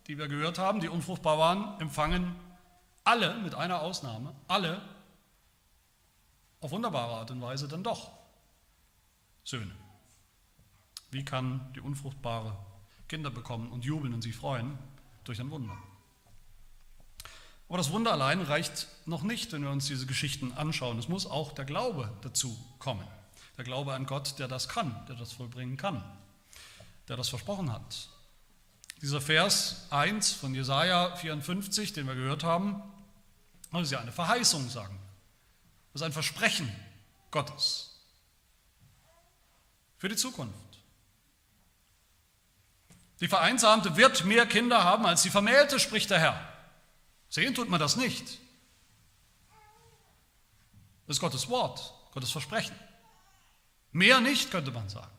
[0.08, 2.36] die wir gehört haben, die unfruchtbar waren, empfangen
[3.04, 4.82] alle, mit einer Ausnahme, alle
[6.62, 8.12] auf wunderbare Art und Weise dann doch
[9.44, 9.76] Söhne.
[11.12, 12.58] Wie kann die Unfruchtbare
[13.08, 14.78] Kinder bekommen und jubeln und sich freuen
[15.26, 15.78] durch ein Wunder?
[17.68, 21.00] Aber das Wunder allein reicht noch nicht, wenn wir uns diese Geschichten anschauen.
[21.00, 23.08] Es muss auch der Glaube dazu kommen.
[23.58, 26.04] Der Glaube an Gott, der das kann, der das vollbringen kann,
[27.08, 28.10] der das versprochen hat.
[29.02, 32.82] Dieser Vers 1 von Jesaja 54, den wir gehört haben,
[33.72, 35.00] das ist ja eine Verheißung, sagen wir.
[35.94, 36.74] Das ist ein Versprechen
[37.32, 37.94] Gottes
[39.98, 40.54] für die Zukunft.
[43.22, 46.53] Die Vereinsamte wird mehr Kinder haben als die Vermählte, spricht der Herr.
[47.34, 48.38] Sehen tut man das nicht.
[51.08, 52.76] Das ist Gottes Wort, Gottes Versprechen.
[53.92, 55.12] Mehr nicht, könnte man sagen,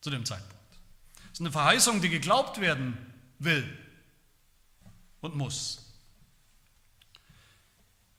[0.00, 0.54] zu dem Zeitpunkt.
[1.26, 2.96] Es ist eine Verheißung, die geglaubt werden
[3.38, 3.68] will
[5.20, 5.92] und muss.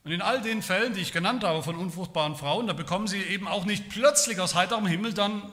[0.03, 3.23] Und in all den Fällen, die ich genannt habe von unfruchtbaren Frauen, da bekommen sie
[3.23, 5.51] eben auch nicht plötzlich aus heiterem Himmel dann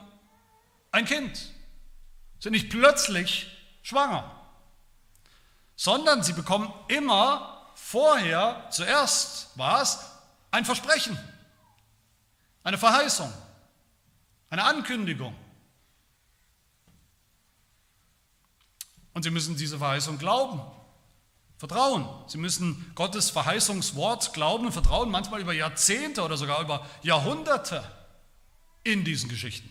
[0.91, 1.51] ein Kind.
[2.41, 4.41] Sind nicht plötzlich schwanger
[5.83, 9.85] sondern sie bekommen immer vorher, zuerst war
[10.53, 11.18] ein Versprechen,
[12.62, 13.33] eine Verheißung,
[14.49, 15.35] eine Ankündigung.
[19.12, 20.62] Und sie müssen diese Verheißung glauben,
[21.59, 22.07] vertrauen.
[22.29, 27.83] Sie müssen Gottes Verheißungswort glauben und vertrauen, manchmal über Jahrzehnte oder sogar über Jahrhunderte
[28.85, 29.68] in diesen Geschichten.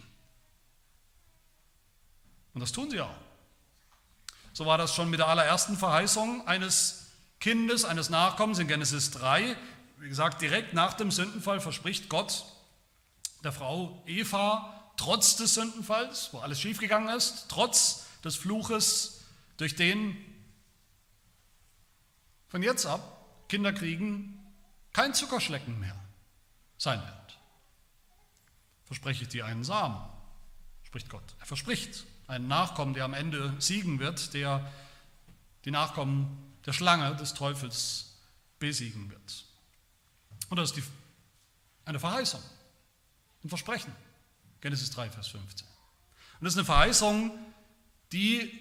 [2.53, 3.30] Und das tun sie auch.
[4.53, 7.07] So war das schon mit der allerersten Verheißung eines
[7.39, 9.55] Kindes, eines Nachkommens in Genesis 3.
[9.97, 12.45] Wie gesagt, direkt nach dem Sündenfall verspricht Gott
[13.43, 19.21] der Frau Eva, trotz des Sündenfalls, wo alles schiefgegangen ist, trotz des Fluches,
[19.57, 20.17] durch den
[22.49, 24.37] von jetzt ab Kinder kriegen
[24.93, 25.95] kein Zuckerschlecken mehr
[26.77, 27.39] sein wird.
[28.85, 30.01] Verspreche ich dir einen Samen,
[30.83, 31.23] spricht Gott.
[31.39, 34.65] Er verspricht einen Nachkommen, der am Ende siegen wird, der
[35.65, 38.15] die Nachkommen der Schlange, des Teufels
[38.57, 39.45] besiegen wird.
[40.49, 40.83] Und das ist die,
[41.85, 42.41] eine Verheißung,
[43.43, 43.93] ein Versprechen.
[44.61, 45.67] Genesis 3, Vers 15.
[45.67, 47.31] Und das ist eine Verheißung,
[48.11, 48.59] die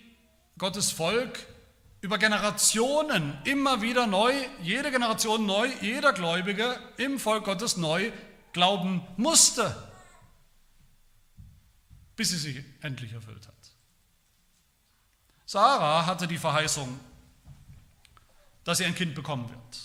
[0.59, 1.47] Gottes Volk
[2.01, 8.11] über Generationen immer wieder neu, jede Generation neu, jeder Gläubige im Volk Gottes neu
[8.53, 9.77] glauben musste,
[12.17, 13.60] bis sie sich endlich erfüllt hat.
[15.51, 17.01] Sarah hatte die Verheißung,
[18.63, 19.81] dass sie ein Kind bekommen wird.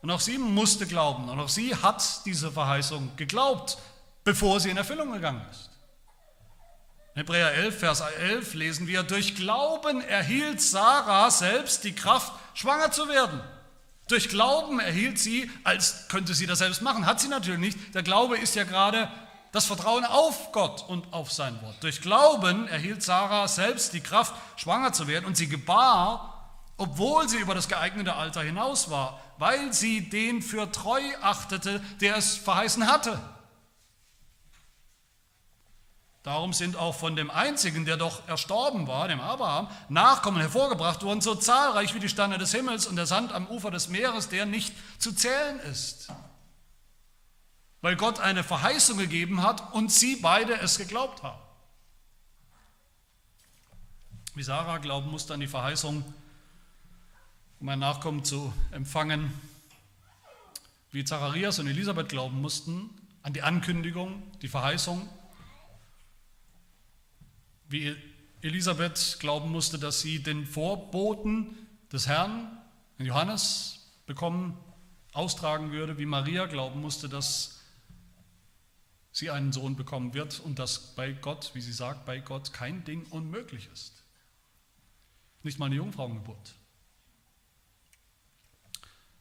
[0.00, 1.28] Und auch sie musste glauben.
[1.28, 3.78] Und auch sie hat diese Verheißung geglaubt,
[4.22, 5.70] bevor sie in Erfüllung gegangen ist.
[7.14, 12.92] In Hebräer 11, Vers 11 lesen wir, durch Glauben erhielt Sarah selbst die Kraft, schwanger
[12.92, 13.40] zu werden.
[14.06, 17.94] Durch Glauben erhielt sie, als könnte sie das selbst machen, hat sie natürlich nicht.
[17.96, 19.10] Der Glaube ist ja gerade
[19.54, 21.76] das Vertrauen auf Gott und auf sein Wort.
[21.80, 27.36] Durch Glauben erhielt Sarah selbst die Kraft, schwanger zu werden und sie gebar, obwohl sie
[27.36, 32.88] über das geeignete Alter hinaus war, weil sie den für treu achtete, der es verheißen
[32.88, 33.16] hatte.
[36.24, 41.20] Darum sind auch von dem einzigen, der doch erstorben war, dem Abraham, Nachkommen hervorgebracht worden,
[41.20, 44.46] so zahlreich wie die Sterne des Himmels und der Sand am Ufer des Meeres, der
[44.46, 46.08] nicht zu zählen ist
[47.84, 51.38] weil Gott eine Verheißung gegeben hat und sie beide es geglaubt haben.
[54.34, 56.02] Wie Sarah glauben musste an die Verheißung,
[57.60, 59.38] um ein Nachkommen zu empfangen,
[60.92, 62.88] wie Zacharias und Elisabeth glauben mussten
[63.20, 65.06] an die Ankündigung, die Verheißung,
[67.68, 67.94] wie
[68.40, 71.54] Elisabeth glauben musste, dass sie den Vorboten
[71.92, 72.50] des Herrn,
[72.96, 74.56] Johannes, bekommen,
[75.12, 77.60] austragen würde, wie Maria glauben musste, dass
[79.14, 82.84] sie einen Sohn bekommen wird und dass bei Gott, wie sie sagt, bei Gott kein
[82.84, 84.02] Ding unmöglich ist.
[85.44, 86.54] Nicht mal eine Jungfrauengeburt.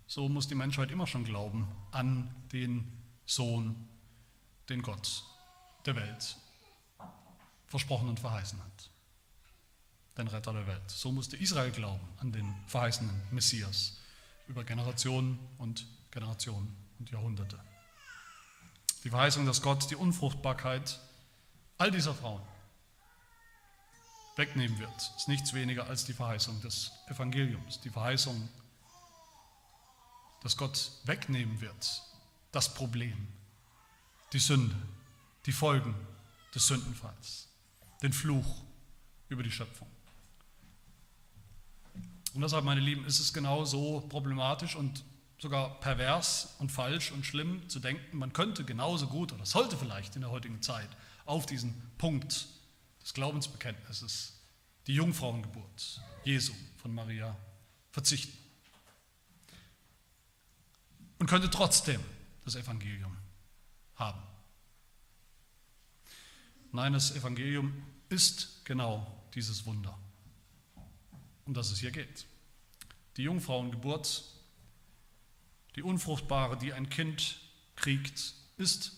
[0.07, 2.91] So muss die Menschheit immer schon glauben an den
[3.25, 3.87] Sohn,
[4.67, 5.23] den Gott
[5.85, 6.37] der Welt
[7.67, 8.89] versprochen und verheißen hat.
[10.17, 10.89] Den Retter der Welt.
[10.89, 13.99] So musste Israel glauben an den verheißenen Messias
[14.47, 17.59] über Generationen und Generationen und Jahrhunderte.
[19.03, 20.99] Die Verheißung, dass Gott die Unfruchtbarkeit
[21.77, 22.41] all dieser Frauen
[24.37, 28.49] wegnehmen wird, ist nichts weniger als die Verheißung des Evangeliums, die Verheißung,
[30.41, 32.01] dass Gott wegnehmen wird,
[32.51, 33.27] das Problem,
[34.31, 34.75] die Sünde,
[35.45, 35.95] die Folgen
[36.55, 37.49] des Sündenfalls,
[38.01, 38.63] den Fluch
[39.29, 39.87] über die Schöpfung.
[42.33, 45.03] Und deshalb, meine Lieben, ist es genau so problematisch und
[45.43, 50.15] sogar pervers und falsch und schlimm zu denken, man könnte genauso gut oder sollte vielleicht
[50.15, 50.87] in der heutigen Zeit
[51.25, 52.47] auf diesen Punkt
[53.01, 54.39] des Glaubensbekenntnisses,
[54.87, 57.35] die Jungfrauengeburt Jesu von Maria,
[57.91, 58.37] verzichten.
[61.19, 62.01] Und könnte trotzdem
[62.45, 63.17] das Evangelium
[63.95, 64.21] haben.
[66.71, 69.97] Nein, das Evangelium ist genau dieses Wunder,
[71.43, 72.25] um das es hier geht.
[73.17, 74.32] Die Jungfrauengeburt,
[75.75, 77.39] die Unfruchtbare, die ein Kind
[77.75, 78.93] kriegt, ist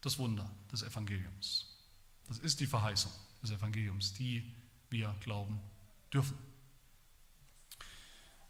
[0.00, 1.76] das Wunder des Evangeliums.
[2.28, 4.52] Das ist die Verheißung des Evangeliums, die
[4.90, 5.60] wir glauben
[6.12, 6.36] dürfen.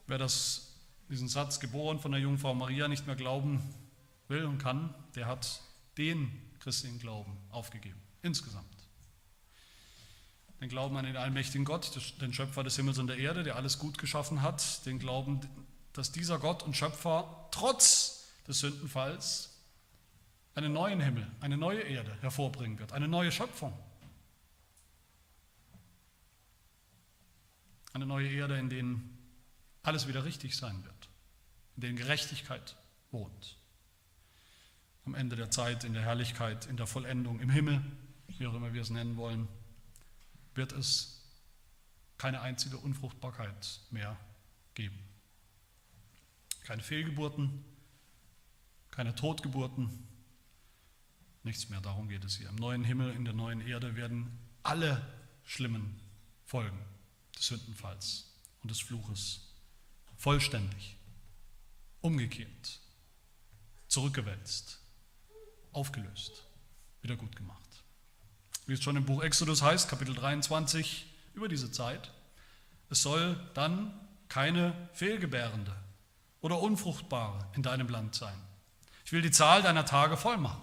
[0.07, 0.75] Wer das,
[1.09, 3.63] diesen Satz geboren von der Jungfrau Maria nicht mehr glauben
[4.29, 5.61] will und kann, der hat
[5.99, 8.67] den christlichen Glauben aufgegeben, insgesamt.
[10.61, 11.91] Den Glauben an den allmächtigen Gott,
[12.21, 15.41] den Schöpfer des Himmels und der Erde, der alles gut geschaffen hat, den Glauben,
[15.97, 19.51] dass dieser Gott und Schöpfer trotz des Sündenfalls
[20.55, 23.77] einen neuen Himmel, eine neue Erde hervorbringen wird, eine neue Schöpfung.
[27.93, 28.85] Eine neue Erde, in der
[29.83, 31.09] alles wieder richtig sein wird,
[31.77, 32.77] in der Gerechtigkeit
[33.11, 33.57] wohnt.
[35.07, 37.81] Am Ende der Zeit, in der Herrlichkeit, in der Vollendung, im Himmel,
[38.27, 39.49] wie auch immer wir es nennen wollen,
[40.55, 41.23] wird es
[42.19, 44.17] keine einzige Unfruchtbarkeit mehr
[44.75, 45.06] geben.
[46.67, 47.65] Keine Fehlgeburten,
[48.91, 49.89] keine Totgeburten,
[51.45, 51.81] nichts mehr.
[51.81, 52.49] Darum geht es hier.
[52.49, 55.01] Im neuen Himmel, in der neuen Erde werden alle
[55.45, 56.01] schlimmen
[56.45, 56.81] Folgen
[57.37, 59.55] des Sündenfalls und des Fluches
[60.17, 60.97] vollständig,
[62.01, 62.81] umgekehrt,
[63.87, 64.81] zurückgewälzt,
[65.71, 66.43] aufgelöst,
[67.01, 67.85] wieder gut gemacht.
[68.67, 72.11] Wie es schon im Buch Exodus heißt, Kapitel 23, über diese Zeit,
[72.91, 73.95] es soll dann
[74.29, 75.86] keine Fehlgebärende
[76.47, 78.41] oder Unfruchtbare in deinem Land sein.
[79.05, 80.63] Ich will die Zahl deiner Tage voll machen.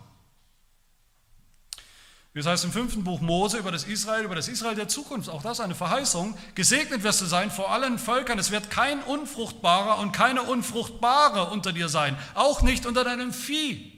[2.31, 5.29] Wie es heißt im fünften Buch Mose über das Israel, über das Israel der Zukunft,
[5.29, 9.99] auch das eine Verheißung, gesegnet wirst du sein vor allen Völkern, es wird kein Unfruchtbarer
[9.99, 13.91] und keine Unfruchtbare unter dir sein, auch nicht unter deinem Vieh.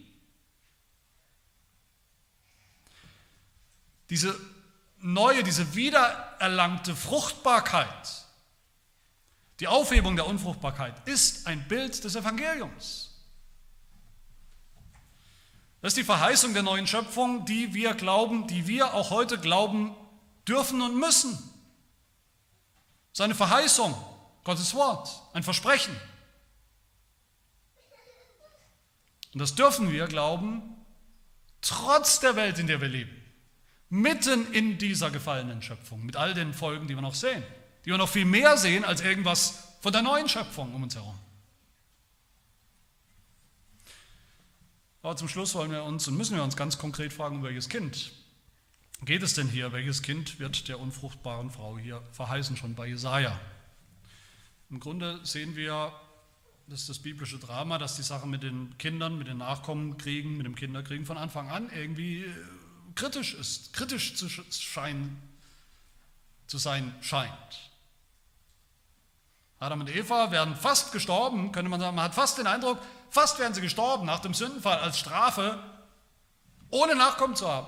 [4.10, 4.36] Diese
[4.98, 8.25] neue, diese wiedererlangte Fruchtbarkeit,
[9.60, 13.12] die Aufhebung der Unfruchtbarkeit ist ein Bild des Evangeliums.
[15.82, 19.96] Das ist die Verheißung der neuen Schöpfung, die wir glauben, die wir auch heute glauben
[20.48, 21.38] dürfen und müssen.
[23.14, 23.96] Seine Verheißung,
[24.44, 25.96] Gottes Wort, ein Versprechen.
[29.34, 30.64] Und das dürfen wir glauben,
[31.62, 33.16] trotz der Welt, in der wir leben.
[33.90, 37.44] Mitten in dieser gefallenen Schöpfung, mit all den Folgen, die wir noch sehen.
[37.86, 41.18] Die wir noch viel mehr sehen als irgendwas von der neuen Schöpfung um uns herum.
[45.04, 47.70] Aber zum Schluss wollen wir uns und müssen wir uns ganz konkret fragen, um welches
[47.70, 48.12] Kind
[49.04, 49.72] geht es denn hier?
[49.72, 53.40] Welches Kind wird der unfruchtbaren Frau hier verheißen, schon bei Jesaja?
[54.70, 55.94] Im Grunde sehen wir,
[56.68, 60.46] das ist das biblische Drama, dass die Sache mit den Kindern, mit den Nachkommenkriegen, mit
[60.46, 62.34] dem Kinderkriegen von Anfang an irgendwie äh,
[62.96, 65.22] kritisch ist, kritisch zu, scheinen,
[66.48, 67.72] zu sein scheint.
[69.60, 71.96] Adam und Eva werden fast gestorben, könnte man sagen.
[71.96, 75.60] Man hat fast den Eindruck, fast wären sie gestorben nach dem Sündenfall als Strafe,
[76.70, 77.68] ohne Nachkommen zu haben.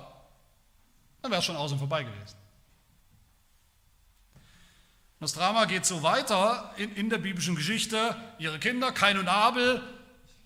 [1.22, 2.36] Dann wäre es schon aus und vorbei gewesen.
[5.20, 8.14] Das Drama geht so weiter in, in der biblischen Geschichte.
[8.38, 9.82] Ihre Kinder, Kain und Abel,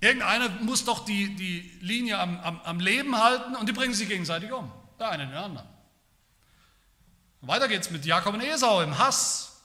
[0.00, 4.09] irgendeiner muss doch die, die Linie am, am, am Leben halten und die bringen sich
[4.09, 4.72] gegenseitig um.
[4.98, 5.68] Der eine den anderen.
[7.42, 9.60] Weiter geht es mit Jakob und Esau im Hass.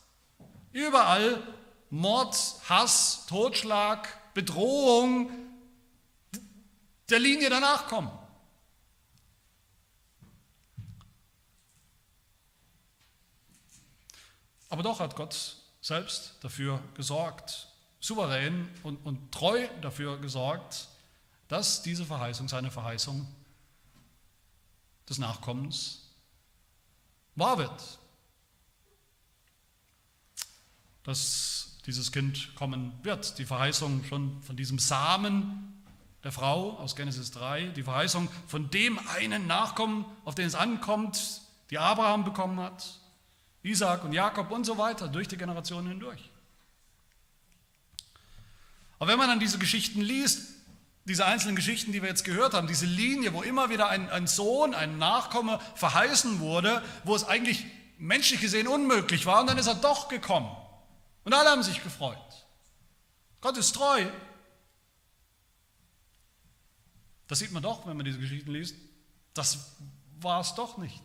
[0.74, 1.42] Überall
[1.90, 2.36] Mord,
[2.68, 5.32] Hass, Totschlag, Bedrohung
[7.10, 8.12] der Linie danach kommen.
[14.70, 17.70] Aber doch hat Gott selbst dafür gesorgt,
[18.00, 20.90] souverän und, und treu dafür gesorgt,
[21.48, 23.26] dass diese Verheißung, seine Verheißung
[25.08, 26.02] des Nachkommens
[27.36, 28.00] wahr wird.
[31.04, 33.40] Dass dieses Kind kommen wird.
[33.40, 35.74] Die Verheißung schon von diesem Samen
[36.24, 41.42] der Frau aus Genesis 3, die Verheißung von dem einen Nachkommen, auf den es ankommt,
[41.70, 43.00] die Abraham bekommen hat,
[43.64, 46.30] Isaac und Jakob und so weiter, durch die Generationen hindurch.
[49.00, 50.54] Aber wenn man dann diese Geschichten liest,
[51.06, 54.28] diese einzelnen Geschichten, die wir jetzt gehört haben, diese Linie, wo immer wieder ein, ein
[54.28, 57.66] Sohn, ein Nachkomme verheißen wurde, wo es eigentlich
[57.98, 60.50] menschlich gesehen unmöglich war, und dann ist er doch gekommen.
[61.28, 62.18] Und alle haben sich gefreut.
[63.42, 64.06] Gott ist treu.
[67.28, 68.78] Das sieht man doch, wenn man diese Geschichten liest.
[69.34, 69.74] Das
[70.22, 71.04] war es doch nicht.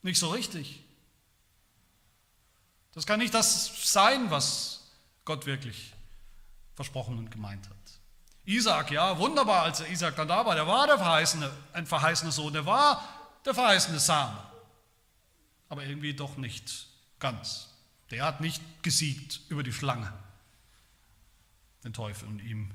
[0.00, 0.82] Nicht so richtig.
[2.94, 4.90] Das kann nicht das sein, was
[5.26, 5.92] Gott wirklich
[6.74, 7.76] versprochen und gemeint hat.
[8.46, 12.32] Isaac, ja, wunderbar, als der Isaac dann da war, der war der verheißene, ein verheißener
[12.32, 13.06] Sohn, der war
[13.44, 14.42] der verheißene Same.
[15.68, 16.86] Aber irgendwie doch nicht
[17.18, 17.67] ganz.
[18.10, 20.12] Der hat nicht gesiegt über die Schlange,
[21.84, 22.70] den Teufel und ihm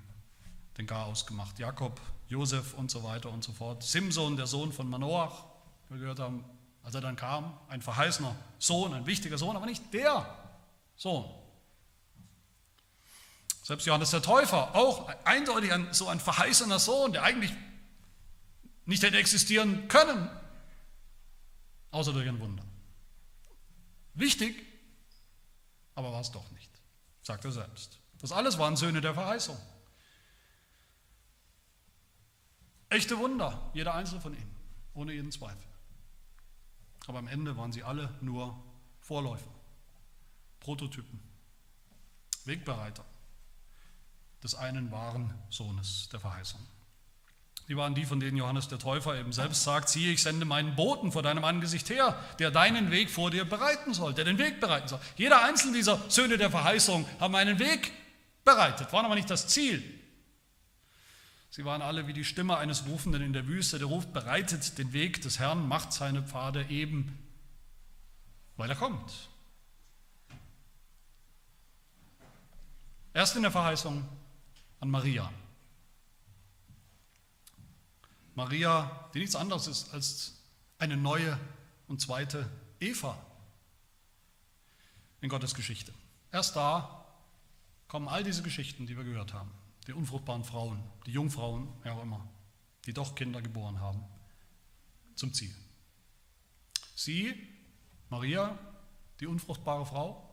[0.77, 1.59] den Garaus gemacht.
[1.59, 3.83] Jakob, Josef und so weiter und so fort.
[3.83, 5.45] Simson, der Sohn von Manoach,
[5.89, 6.43] wir gehört haben,
[6.83, 10.25] als er dann kam, ein verheißener Sohn, ein wichtiger Sohn, aber nicht der
[10.95, 11.25] Sohn.
[13.63, 17.53] Selbst Johannes der Täufer, auch eindeutig ein, so ein verheißener Sohn, der eigentlich
[18.85, 20.29] nicht hätte existieren können,
[21.91, 22.63] außer durch ein Wunder.
[24.15, 24.72] Wichtig,
[25.95, 26.71] aber war es doch nicht,
[27.21, 27.99] sagt er selbst.
[28.19, 29.57] Das alles waren Söhne der Verheißung.
[32.89, 34.55] Echte Wunder, jeder einzelne von ihnen,
[34.93, 35.67] ohne jeden Zweifel.
[37.07, 38.63] Aber am Ende waren sie alle nur
[39.01, 39.51] Vorläufer,
[40.59, 41.19] Prototypen,
[42.45, 43.03] Wegbereiter
[44.43, 46.61] des einen wahren Sohnes der Verheißung.
[47.69, 50.75] Die waren die, von denen Johannes der Täufer eben selbst sagt, siehe, ich sende meinen
[50.75, 54.59] Boten vor deinem Angesicht her, der deinen Weg vor dir bereiten soll, der den Weg
[54.59, 54.99] bereiten soll.
[55.15, 57.93] Jeder einzelne dieser Söhne der Verheißung haben einen Weg
[58.43, 59.81] bereitet, waren aber nicht das Ziel.
[61.49, 64.91] Sie waren alle wie die Stimme eines Rufenden in der Wüste, der ruft, bereitet den
[64.91, 67.17] Weg des Herrn, macht seine Pfade eben,
[68.57, 69.29] weil er kommt.
[73.13, 74.03] Erst in der Verheißung
[74.79, 75.31] an Maria.
[78.35, 80.41] Maria, die nichts anderes ist als
[80.79, 81.39] eine neue
[81.87, 83.17] und zweite Eva
[85.21, 85.93] in Gottes Geschichte.
[86.31, 87.05] Erst da
[87.87, 89.51] kommen all diese Geschichten, die wir gehört haben
[89.87, 92.27] die unfruchtbaren Frauen, die Jungfrauen, wer auch immer,
[92.85, 94.03] die doch Kinder geboren haben,
[95.15, 95.53] zum Ziel.
[96.95, 97.35] Sie,
[98.09, 98.57] Maria,
[99.19, 100.29] die unfruchtbare Frau,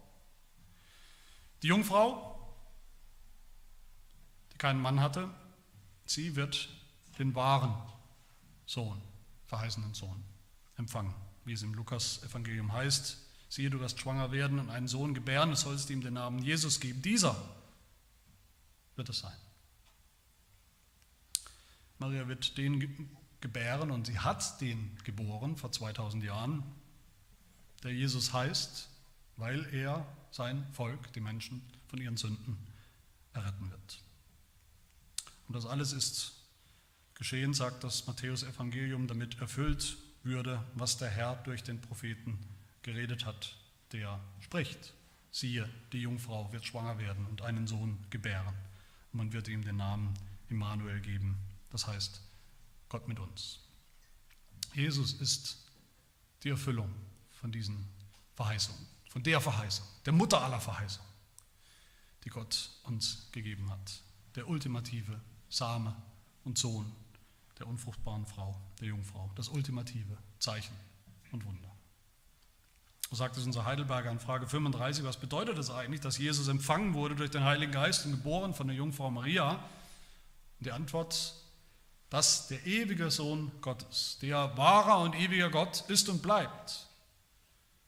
[1.63, 2.55] die Jungfrau,
[4.53, 5.29] die keinen Mann hatte,
[6.05, 6.69] sie wird
[7.21, 7.75] den wahren
[8.67, 9.01] Sohn,
[9.47, 10.25] verheißenen Sohn,
[10.77, 11.15] empfangen,
[11.45, 13.19] wie es im Lukas-Evangelium heißt.
[13.49, 16.81] Siehe, du wirst schwanger werden und einen Sohn gebären, es sollst ihm den Namen Jesus
[16.81, 17.03] geben.
[17.03, 17.37] Dieser
[18.97, 19.37] wird es sein.
[21.99, 23.11] Maria wird den
[23.41, 26.63] gebären und sie hat den geboren vor 2000 Jahren,
[27.83, 28.89] der Jesus heißt,
[29.37, 32.57] weil er sein Volk, die Menschen, von ihren Sünden
[33.35, 34.03] erretten wird.
[35.49, 36.40] Und das alles ist
[37.21, 42.39] geschehen, sagt das Matthäus-Evangelium, damit erfüllt würde, was der Herr durch den Propheten
[42.81, 43.55] geredet hat,
[43.93, 44.95] der spricht.
[45.31, 48.55] Siehe, die Jungfrau wird schwanger werden und einen Sohn gebären
[49.13, 50.15] und man wird ihm den Namen
[50.49, 51.37] Immanuel geben,
[51.69, 52.23] das heißt
[52.89, 53.61] Gott mit uns.
[54.73, 55.59] Jesus ist
[56.43, 56.91] die Erfüllung
[57.33, 57.87] von diesen
[58.35, 61.11] Verheißungen, von der Verheißung, der Mutter aller Verheißungen,
[62.25, 64.03] die Gott uns gegeben hat.
[64.37, 65.95] Der ultimative Same
[66.45, 66.91] und Sohn
[67.61, 69.31] der unfruchtbaren Frau, der Jungfrau.
[69.37, 70.75] Das ultimative Zeichen
[71.31, 71.71] und Wunder.
[73.11, 76.95] So sagt es unser Heidelberger in Frage 35, was bedeutet es eigentlich, dass Jesus empfangen
[76.95, 79.53] wurde durch den Heiligen Geist und geboren von der Jungfrau Maria?
[79.53, 81.35] Und die Antwort,
[82.09, 86.87] dass der ewige Sohn Gottes, der wahrer und ewiger Gott ist und bleibt,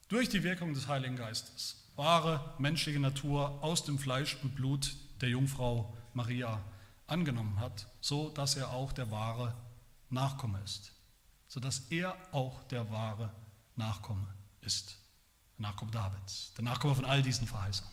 [0.08, 5.30] durch die Wirkung des Heiligen Geistes, wahre menschliche Natur aus dem Fleisch und Blut der
[5.30, 6.60] Jungfrau Maria
[7.12, 9.54] angenommen hat, so dass er auch der wahre
[10.08, 10.92] Nachkomme ist,
[11.46, 13.32] so dass er auch der wahre
[13.76, 14.26] Nachkomme
[14.62, 14.98] ist.
[15.58, 17.92] Nachkomme Davids, der Nachkomme von all diesen Verheißungen.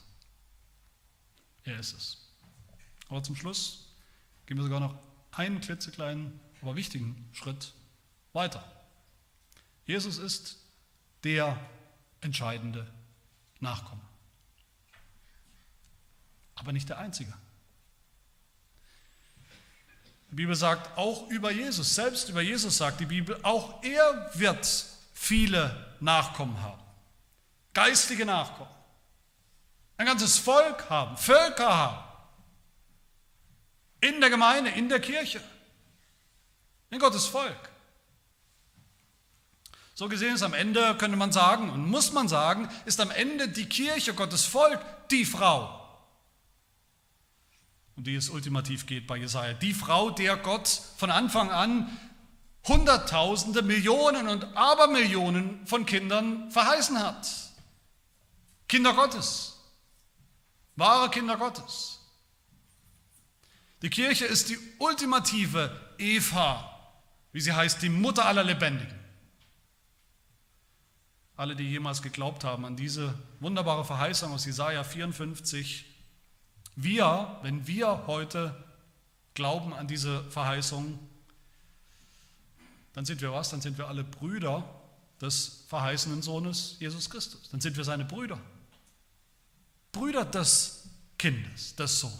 [1.63, 2.17] Er ist es.
[3.09, 3.93] Aber zum Schluss
[4.45, 4.97] gehen wir sogar noch
[5.32, 7.74] einen klitzekleinen, aber wichtigen Schritt
[8.34, 8.63] weiter.
[9.86, 10.57] Jesus ist
[11.24, 11.59] der
[12.22, 12.91] entscheidende
[13.59, 14.01] Nachkomme.
[16.55, 17.34] Aber nicht der einzige.
[20.32, 24.67] Die Bibel sagt auch über Jesus, selbst über Jesus sagt die Bibel, auch er wird
[25.13, 26.80] viele Nachkommen haben
[27.80, 28.69] geistige Nachkommen,
[29.97, 32.03] ein ganzes Volk haben, Völker haben,
[34.01, 35.41] in der Gemeinde, in der Kirche,
[36.89, 37.69] in Gottes Volk.
[39.95, 43.49] So gesehen ist am Ende, könnte man sagen, und muss man sagen, ist am Ende
[43.49, 45.75] die Kirche, Gottes Volk, die Frau.
[47.99, 49.51] Um die es ultimativ geht bei Jesaja.
[49.51, 51.99] Die Frau, der Gott von Anfang an
[52.65, 57.29] Hunderttausende, Millionen und Abermillionen von Kindern verheißen hat.
[58.69, 59.57] Kinder Gottes.
[60.77, 61.99] Wahre Kinder Gottes.
[63.81, 66.93] Die Kirche ist die ultimative Eva,
[67.33, 68.97] wie sie heißt, die Mutter aller Lebendigen.
[71.35, 75.88] Alle, die jemals geglaubt haben an diese wunderbare Verheißung aus Jesaja 54,
[76.84, 78.55] wir, wenn wir heute
[79.34, 80.99] glauben an diese Verheißung,
[82.93, 83.49] dann sind wir was?
[83.49, 84.63] Dann sind wir alle Brüder
[85.21, 87.49] des verheißenen Sohnes Jesus Christus.
[87.49, 88.39] Dann sind wir seine Brüder.
[89.91, 92.17] Brüder des Kindes, des Sohnes.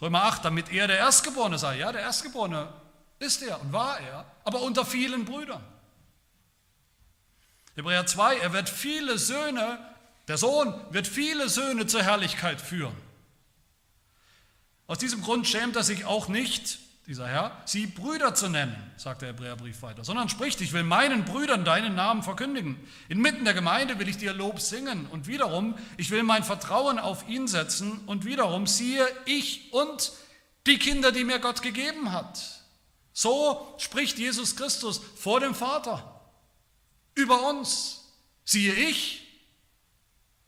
[0.00, 1.78] Römer 8, damit er der Erstgeborene sei.
[1.78, 2.72] Ja, der Erstgeborene
[3.18, 5.62] ist er und war er, aber unter vielen Brüdern.
[7.74, 9.78] Hebräer 2, er wird viele Söhne,
[10.28, 12.96] der Sohn wird viele Söhne zur Herrlichkeit führen.
[14.86, 19.22] Aus diesem Grund schämt er sich auch nicht, dieser Herr, sie Brüder zu nennen, sagt
[19.22, 22.78] der Hebräerbrief weiter, sondern spricht, ich will meinen Brüdern deinen Namen verkündigen.
[23.08, 27.28] Inmitten der Gemeinde will ich dir Lob singen und wiederum, ich will mein Vertrauen auf
[27.28, 30.12] ihn setzen und wiederum siehe ich und
[30.66, 32.40] die Kinder, die mir Gott gegeben hat.
[33.12, 36.20] So spricht Jesus Christus vor dem Vater
[37.14, 38.04] über uns.
[38.44, 39.21] Siehe ich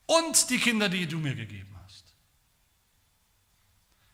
[0.06, 2.14] und die Kinder, die du mir gegeben hast.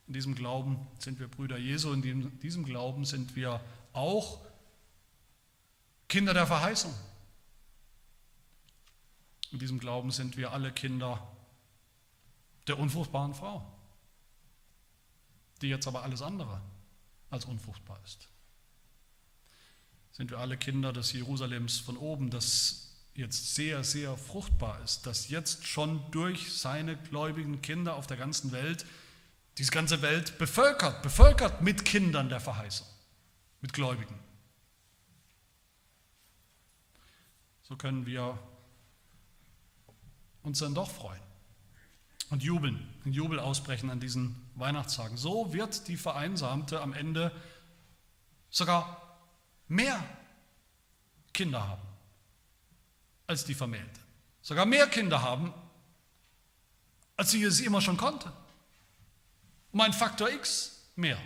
[0.06, 3.60] In diesem Glauben sind wir Brüder Jesu, in diesem Glauben sind wir
[3.92, 4.40] auch
[6.08, 6.94] Kinder der Verheißung.
[9.52, 11.26] In diesem Glauben sind wir alle Kinder
[12.66, 13.64] der unfruchtbaren Frau,
[15.60, 16.60] die jetzt aber alles andere
[17.30, 18.28] als unfruchtbar ist.
[20.12, 22.89] Sind wir alle Kinder des Jerusalems von oben, das
[23.20, 28.50] jetzt sehr, sehr fruchtbar ist, das jetzt schon durch seine gläubigen Kinder auf der ganzen
[28.50, 28.84] Welt
[29.58, 32.86] diese ganze Welt bevölkert, bevölkert mit Kindern der Verheißung,
[33.60, 34.18] mit Gläubigen.
[37.62, 38.38] So können wir
[40.42, 41.20] uns dann doch freuen
[42.30, 45.18] und jubeln, in Jubel ausbrechen an diesen Weihnachtstagen.
[45.18, 47.30] So wird die Vereinsamte am Ende
[48.48, 49.18] sogar
[49.68, 50.02] mehr
[51.34, 51.89] Kinder haben
[53.30, 54.00] als die Vermählte.
[54.42, 55.54] Sogar mehr Kinder haben,
[57.16, 58.32] als sie es immer schon konnte.
[59.70, 61.18] Um ein Faktor X mehr.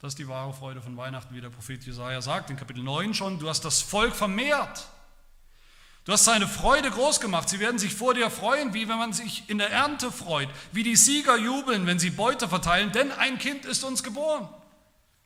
[0.00, 3.14] Das ist die wahre Freude von Weihnachten, wie der Prophet Jesaja sagt in Kapitel 9
[3.14, 3.38] schon.
[3.38, 4.88] Du hast das Volk vermehrt.
[6.04, 7.48] Du hast seine Freude groß gemacht.
[7.48, 10.82] Sie werden sich vor dir freuen, wie wenn man sich in der Ernte freut, wie
[10.82, 14.48] die Sieger jubeln, wenn sie Beute verteilen, denn ein Kind ist uns geboren.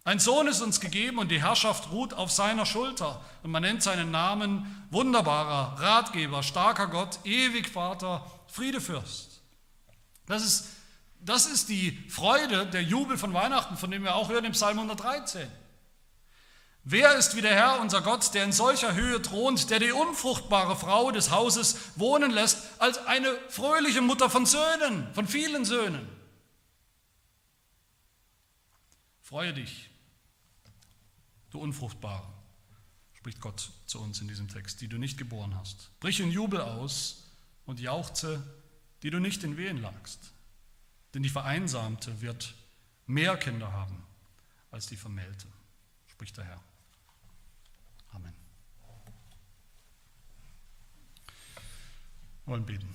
[0.05, 3.25] Ein Sohn ist uns gegeben und die Herrschaft ruht auf seiner Schulter.
[3.45, 9.43] Und man nennt seinen Namen wunderbarer, Ratgeber, starker Gott, ewig Vater, Friedefürst.
[10.27, 10.67] Das ist,
[11.21, 14.79] das ist die Freude, der Jubel von Weihnachten, von dem wir auch hören im Psalm
[14.79, 15.49] 113.
[16.85, 20.75] Wer ist wie der Herr, unser Gott, der in solcher Höhe thront, der die unfruchtbare
[20.75, 26.09] Frau des Hauses wohnen lässt, als eine fröhliche Mutter von Söhnen, von vielen Söhnen?
[29.23, 29.92] Freue dich,
[31.53, 32.27] du Unfruchtbare,
[33.15, 35.91] spricht Gott zu uns in diesem Text, die du nicht geboren hast.
[36.01, 37.23] Brich in Jubel aus,
[37.67, 38.43] und jauchze,
[39.03, 40.33] die du nicht in Wehen lagst.
[41.15, 42.55] Denn die Vereinsamte wird
[43.07, 44.03] mehr Kinder haben
[44.71, 45.47] als die Vermählte,
[46.09, 46.61] spricht der Herr.
[48.13, 48.33] Amen.
[52.45, 52.89] Wir wollen beten.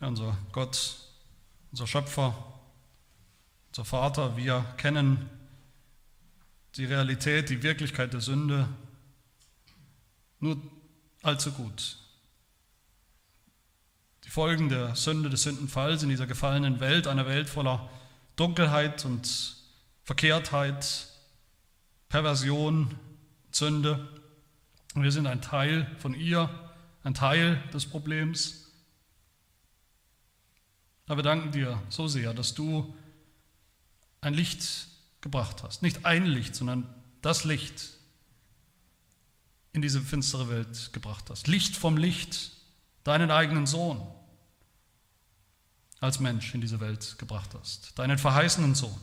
[0.00, 0.98] Ja, unser Gott,
[1.72, 2.60] unser Schöpfer,
[3.68, 5.28] unser Vater, wir kennen
[6.76, 8.68] die Realität, die Wirklichkeit der Sünde
[10.38, 10.60] nur
[11.22, 11.98] allzu gut.
[14.24, 17.90] Die Folgen der Sünde, des Sündenfalls in dieser gefallenen Welt, einer Welt voller
[18.36, 19.56] Dunkelheit und
[20.04, 21.08] Verkehrtheit,
[22.08, 22.94] Perversion,
[23.50, 24.08] Sünde.
[24.94, 26.48] Wir sind ein Teil von ihr,
[27.02, 28.70] ein Teil des Problems.
[31.06, 32.94] Aber wir danken dir so sehr, dass du
[34.20, 34.89] ein Licht
[35.20, 35.82] gebracht hast.
[35.82, 36.92] Nicht ein Licht, sondern
[37.22, 37.90] das Licht,
[39.72, 41.46] in diese finstere Welt gebracht hast.
[41.46, 42.52] Licht vom Licht,
[43.04, 44.04] deinen eigenen Sohn
[46.00, 47.98] als Mensch in diese Welt gebracht hast.
[47.98, 48.98] Deinen verheißenen Sohn.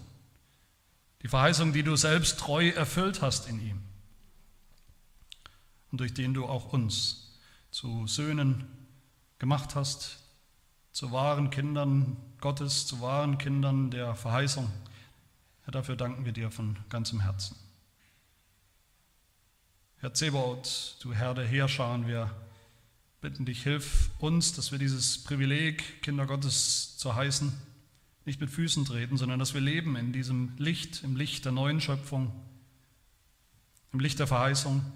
[1.22, 3.82] Die Verheißung, die du selbst treu erfüllt hast in ihm.
[5.92, 7.40] Und durch den du auch uns
[7.72, 8.68] zu Söhnen
[9.40, 10.20] gemacht hast,
[10.92, 14.70] zu wahren Kindern Gottes, zu wahren Kindern der Verheißung,
[15.68, 17.58] Herr, dafür danken wir dir von ganzem Herzen.
[19.98, 22.34] Herr Zebaoth, du Herr der Heerscharen, wir
[23.20, 27.52] bitten dich, hilf uns, dass wir dieses Privileg, Kinder Gottes zu heißen,
[28.24, 31.82] nicht mit Füßen treten, sondern dass wir leben in diesem Licht, im Licht der neuen
[31.82, 32.32] Schöpfung,
[33.92, 34.94] im Licht der Verheißung, und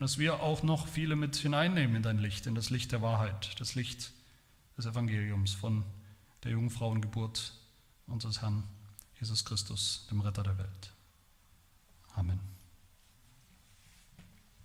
[0.00, 3.58] dass wir auch noch viele mit hineinnehmen in dein Licht, in das Licht der Wahrheit,
[3.58, 4.12] das Licht
[4.76, 5.82] des Evangeliums von
[6.44, 7.54] der Jungfrauengeburt
[8.06, 8.64] unseres Herrn
[9.18, 10.92] Jesus Christus, dem Retter der Welt.
[12.14, 12.55] Amen.